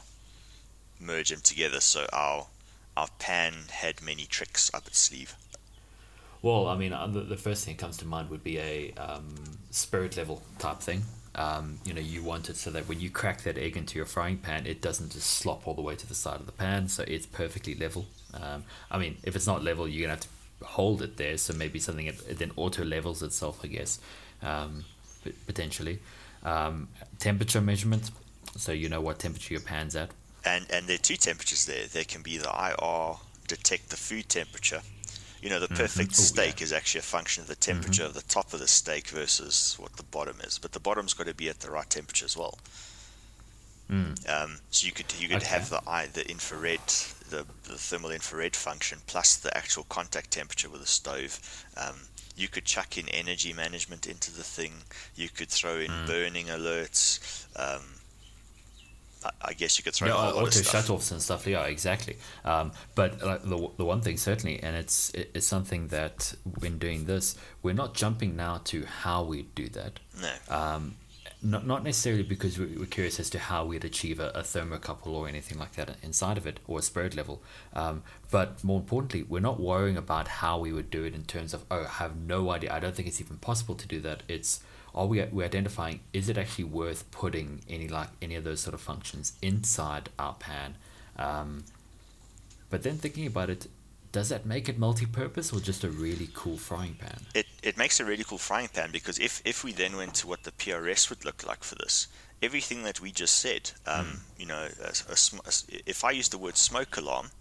merge 1.00 1.30
them 1.30 1.42
together, 1.42 1.80
so 1.82 2.08
our 2.12 2.48
our 2.96 3.08
pan 3.20 3.54
had 3.72 4.02
many 4.02 4.26
tricks 4.26 4.72
up 4.74 4.88
its 4.88 5.00
sleeve. 5.00 5.36
Well, 6.42 6.68
I 6.68 6.76
mean, 6.76 6.92
uh, 6.92 7.08
the, 7.08 7.38
first 7.38 7.64
thing 7.64 7.76
that 7.76 7.82
comes 7.82 7.98
to 7.98 8.06
mind 8.06 8.30
would 8.30 8.44
be 8.44 8.60
a 8.60 8.94
um, 8.98 9.34
spirit 9.72 10.18
level 10.18 10.42
type 10.60 10.80
thing. 10.80 11.04
Um, 11.36 11.80
you 11.86 11.94
know, 11.94 12.02
you 12.02 12.22
want 12.22 12.50
it 12.50 12.58
so 12.58 12.70
that 12.72 12.88
when 12.88 13.00
you 13.00 13.10
crack 13.10 13.44
that 13.44 13.58
egg 13.58 13.78
into 13.78 13.98
your 13.98 14.06
frying 14.06 14.38
pan, 14.38 14.68
it 14.68 14.82
doesn't 14.82 15.14
just 15.14 15.28
slop 15.28 15.68
all 15.68 15.74
the 15.74 15.82
way 15.82 15.96
to 15.96 16.06
the 16.06 16.14
side 16.14 16.42
of 16.42 16.46
the 16.46 16.52
pan, 16.52 16.90
so 16.90 17.06
it's 17.08 17.26
perfectly 17.26 17.76
level. 17.76 18.06
Um, 18.34 18.66
I 18.92 19.00
mean, 19.00 19.18
if 19.24 19.36
it's 19.36 19.48
not 19.48 19.64
level, 19.64 19.88
you're 19.88 20.02
gonna 20.02 20.20
have 20.20 20.28
to 20.60 20.66
hold 20.66 21.02
it 21.02 21.16
there, 21.16 21.38
so 21.38 21.54
maybe 21.54 21.80
something 21.80 22.08
it 22.08 22.38
then 22.38 22.52
auto 22.58 22.84
levels 22.84 23.24
itself, 23.24 23.62
I 23.64 23.68
guess, 23.68 24.00
um, 24.42 24.84
potentially. 25.48 26.00
Um, 26.44 26.90
temperature 27.20 27.62
measurement, 27.62 28.12
so 28.58 28.74
you 28.74 28.90
know 28.90 29.02
what 29.02 29.18
temperature 29.18 29.54
your 29.54 29.62
pan's 29.62 29.96
at. 29.96 30.12
And 30.46 30.66
and 30.72 30.88
there 30.88 30.96
are 30.96 30.98
two 30.98 31.18
temperatures 31.18 31.66
there. 31.66 31.88
There 31.88 32.04
can 32.06 32.22
be 32.22 32.38
the 32.38 32.50
IR 32.50 33.18
detect 33.48 33.90
the 33.90 33.98
food 33.98 34.30
temperature. 34.30 34.82
You 35.42 35.50
know, 35.50 35.60
the 35.60 35.68
perfect 35.68 36.16
Oh, 36.18 36.30
yeah. 36.34 36.54
steak 36.54 36.62
is 36.62 36.72
actually 36.72 37.00
a 37.00 37.04
function 37.04 37.42
of 37.42 37.48
the 37.48 37.56
temperature 37.56 38.04
of 38.06 38.14
the 38.14 38.22
top 38.22 38.54
of 38.54 38.60
the 38.62 38.68
steak 38.68 39.08
versus 39.10 39.76
what 39.78 39.98
the 39.98 40.04
bottom 40.04 40.40
is. 40.42 40.58
But 40.58 40.72
the 40.72 40.80
bottom's 40.80 41.14
got 41.14 41.28
to 41.28 41.34
be 41.34 41.50
at 41.50 41.60
the 41.60 41.70
right 41.72 41.90
temperature 41.90 42.26
as 42.26 42.38
well. 42.38 42.58
Um, 44.28 44.60
so 44.72 44.86
you 44.86 44.94
could 44.94 45.14
you 45.20 45.28
could 45.28 45.44
Okay. 45.44 45.48
have 45.48 45.70
the 45.70 45.82
eye 45.86 46.08
the 46.08 46.30
infrared 46.30 46.80
the, 47.30 47.46
the 47.64 47.78
thermal 47.78 48.12
infrared 48.12 48.56
function 48.56 49.00
plus 49.06 49.36
the 49.36 49.56
actual 49.56 49.84
contact 49.84 50.32
temperature 50.32 50.70
with 50.70 50.82
the 50.82 50.88
stove. 50.88 51.40
Um, 51.76 51.96
you 52.36 52.48
could 52.48 52.66
chuck 52.66 52.98
in 52.98 53.10
energy 53.10 53.54
management 53.54 54.08
into 54.08 54.32
the 54.34 54.44
thing. 54.44 54.74
You 55.16 55.30
could 55.30 55.50
throw 55.50 55.78
in 55.78 56.00
burning 56.06 56.48
alerts. 56.48 57.20
Um, 57.56 57.84
I, 59.42 59.54
guess 59.54 59.78
you 59.78 59.84
could 59.84 59.94
throw 59.94 60.08
Yeah, 60.08 60.14
in 60.16 60.20
a 60.20 60.24
lot 60.24 60.36
auto 60.36 60.46
of 60.46 60.54
stuff. 60.54 60.88
shutoffs 60.88 61.12
and 61.12 61.22
stuff. 61.22 61.46
Yeah, 61.48 61.64
exactly. 61.66 62.18
Um, 62.46 62.72
but 62.96 63.22
like 63.24 63.44
the 63.44 63.70
the 63.78 63.86
one 63.86 64.02
thing 64.02 64.18
certainly, 64.18 64.62
and 64.62 64.76
it's 64.76 65.12
it's 65.14 65.48
something 65.48 65.88
that 65.90 66.34
when 66.60 66.78
doing 66.80 67.06
this, 67.06 67.36
we're 67.62 67.74
not 67.74 67.94
jumping 67.94 68.36
now 68.36 68.62
to 68.66 68.86
how 68.86 69.24
we 69.24 69.44
do 69.56 69.70
that. 69.70 70.00
No. 70.22 70.34
Um, 70.56 70.96
not 71.42 71.68
not 71.68 71.84
necessarily 71.84 72.24
because 72.24 72.58
we- 72.58 72.78
we're 72.78 72.86
curious 72.86 73.20
as 73.20 73.30
to 73.32 73.40
how 73.40 73.66
we'd 73.66 73.84
achieve 73.84 74.20
a, 74.20 74.30
a 74.30 74.44
thermocouple 74.44 75.08
or 75.08 75.28
anything 75.28 75.60
like 75.60 75.74
that 75.74 75.98
inside 76.02 76.38
of 76.38 76.48
it 76.48 76.60
or 76.68 76.80
a 76.80 76.82
spirit 76.82 77.16
level. 77.16 77.42
Um, 77.74 78.04
but 78.32 78.64
more 78.64 78.80
importantly, 78.80 79.24
we're 79.24 79.42
not 79.42 79.60
worrying 79.60 79.98
about 79.98 80.28
how 80.28 80.58
we 80.60 80.72
would 80.72 80.90
do 80.90 81.04
it 81.04 81.14
in 81.14 81.24
terms 81.26 81.54
of 81.54 81.66
oh, 81.70 81.84
I 81.84 81.88
have 82.04 82.16
no 82.16 82.50
idea. 82.50 82.74
I 82.74 82.80
don't 82.80 82.96
think 82.96 83.08
it's 83.10 83.20
even 83.20 83.38
possible 83.38 83.76
to 83.76 83.88
do 83.88 84.00
that. 84.02 84.24
It's 84.30 84.62
are 84.96 85.08
we 85.08 85.24
we 85.26 85.44
identifying 85.44 86.02
is 86.14 86.30
it 86.30 86.38
actually 86.38 86.66
worth 86.66 87.10
putting 87.12 87.62
any 87.70 87.88
like 87.88 88.10
any 88.22 88.36
of 88.36 88.44
those 88.44 88.60
sort 88.62 88.74
of 88.74 88.82
functions 88.82 89.34
inside 89.42 90.10
our 90.20 90.36
pan? 90.36 90.76
Um, 91.18 91.64
but 92.70 92.84
then 92.84 92.98
thinking 92.98 93.28
about 93.28 93.50
it, 93.50 93.68
does 94.12 94.30
that 94.30 94.46
make 94.46 94.68
it 94.68 94.80
multi-purpose 94.80 95.54
or 95.54 95.60
just 95.60 95.84
a 95.84 95.90
really 95.90 96.30
cool 96.34 96.58
frying 96.58 96.96
pan? 96.96 97.20
it, 97.36 97.46
it 97.64 97.78
makes 97.78 98.00
a 98.00 98.06
really 98.06 98.24
cool 98.24 98.38
frying 98.38 98.68
pan 98.68 98.90
because 98.92 99.18
if, 99.20 99.42
if 99.46 99.64
we 99.64 99.72
then 99.72 99.96
went 99.96 100.14
to 100.16 100.28
what 100.28 100.44
the 100.44 100.52
PRS 100.52 101.10
would 101.10 101.26
look 101.26 101.46
like 101.46 101.64
for 101.64 101.76
this, 101.76 102.08
everything 102.42 102.84
that 102.84 103.02
we 103.02 103.12
just 103.12 103.38
said, 103.38 103.72
um, 103.88 104.22
you 104.38 104.46
know, 104.46 104.68
a, 104.84 104.90
a 104.90 105.16
sm- 105.16 105.40
a 105.46 105.52
if 105.86 106.04
I 106.04 106.12
use 106.12 106.30
the 106.30 106.38
word 106.38 106.58
smoke 106.58 106.98
alarm, 106.98 107.32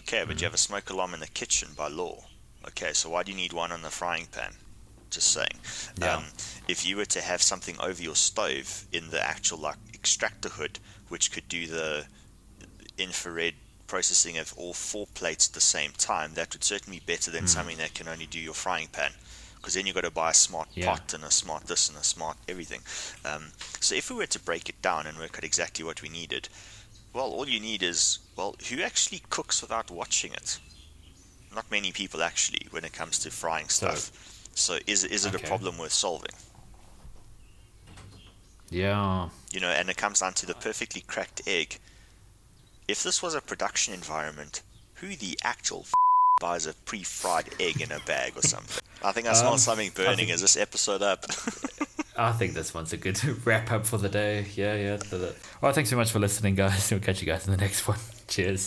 okay, 0.00 0.24
but 0.26 0.40
you 0.40 0.44
have 0.44 0.54
a 0.54 0.58
smoke 0.58 0.90
alarm 0.90 1.14
in 1.14 1.20
the 1.20 1.28
kitchen 1.28 1.68
by 1.76 1.88
law, 1.88 2.24
okay, 2.66 2.92
so 2.92 3.10
why 3.10 3.22
do 3.22 3.30
you 3.30 3.36
need 3.36 3.52
one 3.52 3.72
on 3.72 3.82
the 3.82 3.90
frying 3.90 4.26
pan? 4.26 4.52
Just 5.10 5.32
saying. 5.32 5.60
Yeah. 6.00 6.16
Um, 6.16 6.24
if 6.68 6.84
you 6.84 6.96
were 6.96 7.04
to 7.06 7.20
have 7.20 7.40
something 7.42 7.76
over 7.80 8.02
your 8.02 8.16
stove 8.16 8.86
in 8.92 9.10
the 9.10 9.22
actual 9.22 9.58
like 9.58 9.76
extractor 9.94 10.48
hood, 10.48 10.78
which 11.08 11.30
could 11.32 11.48
do 11.48 11.66
the 11.66 12.06
infrared 12.98 13.54
processing 13.86 14.36
of 14.38 14.52
all 14.56 14.74
four 14.74 15.06
plates 15.14 15.48
at 15.48 15.54
the 15.54 15.60
same 15.60 15.92
time, 15.96 16.34
that 16.34 16.52
would 16.52 16.64
certainly 16.64 16.98
be 16.98 17.12
better 17.12 17.30
than 17.30 17.42
Hmm. 17.44 17.48
something 17.48 17.76
that 17.78 17.94
can 17.94 18.08
only 18.08 18.26
do 18.26 18.38
your 18.40 18.54
frying 18.54 18.88
pan. 18.88 19.12
Because 19.56 19.74
then 19.74 19.86
you've 19.86 19.94
got 19.94 20.02
to 20.02 20.10
buy 20.10 20.30
a 20.30 20.34
smart 20.34 20.68
Yeah. 20.74 20.86
pot 20.86 21.12
and 21.14 21.24
a 21.24 21.30
smart 21.30 21.66
this 21.66 21.88
and 21.88 21.96
a 21.98 22.04
smart 22.04 22.36
everything. 22.48 22.82
Um, 23.24 23.52
so 23.80 23.94
if 23.94 24.10
we 24.10 24.16
were 24.16 24.26
to 24.26 24.38
break 24.40 24.68
it 24.68 24.80
down 24.82 25.06
and 25.06 25.18
work 25.18 25.36
out 25.38 25.44
exactly 25.44 25.84
what 25.84 26.02
we 26.02 26.08
needed, 26.08 26.48
well, 27.12 27.30
all 27.30 27.48
you 27.48 27.60
need 27.60 27.82
is, 27.82 28.18
well, 28.36 28.56
who 28.68 28.82
actually 28.82 29.22
cooks 29.30 29.62
without 29.62 29.90
watching 29.90 30.32
it? 30.34 30.58
Not 31.54 31.70
many 31.70 31.90
people 31.92 32.22
actually 32.22 32.66
when 32.70 32.84
it 32.84 32.92
comes 32.92 33.18
to 33.20 33.30
frying 33.30 33.68
stuff. 33.68 33.98
So 33.98 34.12
is, 34.86 35.04
is 35.04 35.24
it 35.26 35.34
Okay. 35.34 35.44
a 35.44 35.46
problem 35.46 35.78
worth 35.78 35.92
solving? 35.92 36.30
Yeah. 38.70 39.28
you 39.52 39.60
know, 39.60 39.68
and 39.70 39.88
it 39.88 39.96
comes 39.96 40.20
down 40.20 40.34
to 40.34 40.46
the 40.46 40.54
perfectly 40.54 41.00
cracked 41.02 41.42
egg. 41.46 41.78
If 42.88 43.02
this 43.02 43.22
was 43.22 43.34
a 43.34 43.40
production 43.40 43.94
environment, 43.94 44.62
who 44.94 45.14
the 45.16 45.38
actual 45.44 45.80
f- 45.80 45.92
buys 46.40 46.66
a 46.66 46.74
pre-fried 46.74 47.48
egg 47.60 47.80
in 47.80 47.92
a 47.92 48.00
bag 48.00 48.36
or 48.36 48.42
something? 48.42 48.82
I 49.02 49.12
think 49.12 49.26
I 49.28 49.32
smell 49.34 49.52
Um, 49.52 49.58
something 49.58 49.90
burning. 49.94 50.16
think- 50.16 50.30
Is 50.30 50.40
this 50.40 50.56
episode 50.56 51.02
up? 51.02 51.24
I 52.18 52.32
think 52.32 52.54
this 52.54 52.72
one's 52.74 52.92
a 52.92 52.96
good 52.96 53.18
wrap 53.46 53.70
up 53.70 53.86
for 53.86 53.98
the 53.98 54.08
day. 54.08 54.46
Yeah, 54.54 54.74
yeah. 54.74 54.96
the- 54.96 55.16
the- 55.18 55.34
Well, 55.60 55.72
thanks 55.72 55.90
so 55.90 55.96
much 55.96 56.10
for 56.10 56.18
listening, 56.18 56.54
guys. 56.56 56.88
We'll 56.90 57.00
catch 57.00 57.20
you 57.20 57.26
guys 57.26 57.46
in 57.46 57.52
the 57.52 57.58
next 57.58 57.86
one. 57.86 57.98
Cheers. 58.28 58.64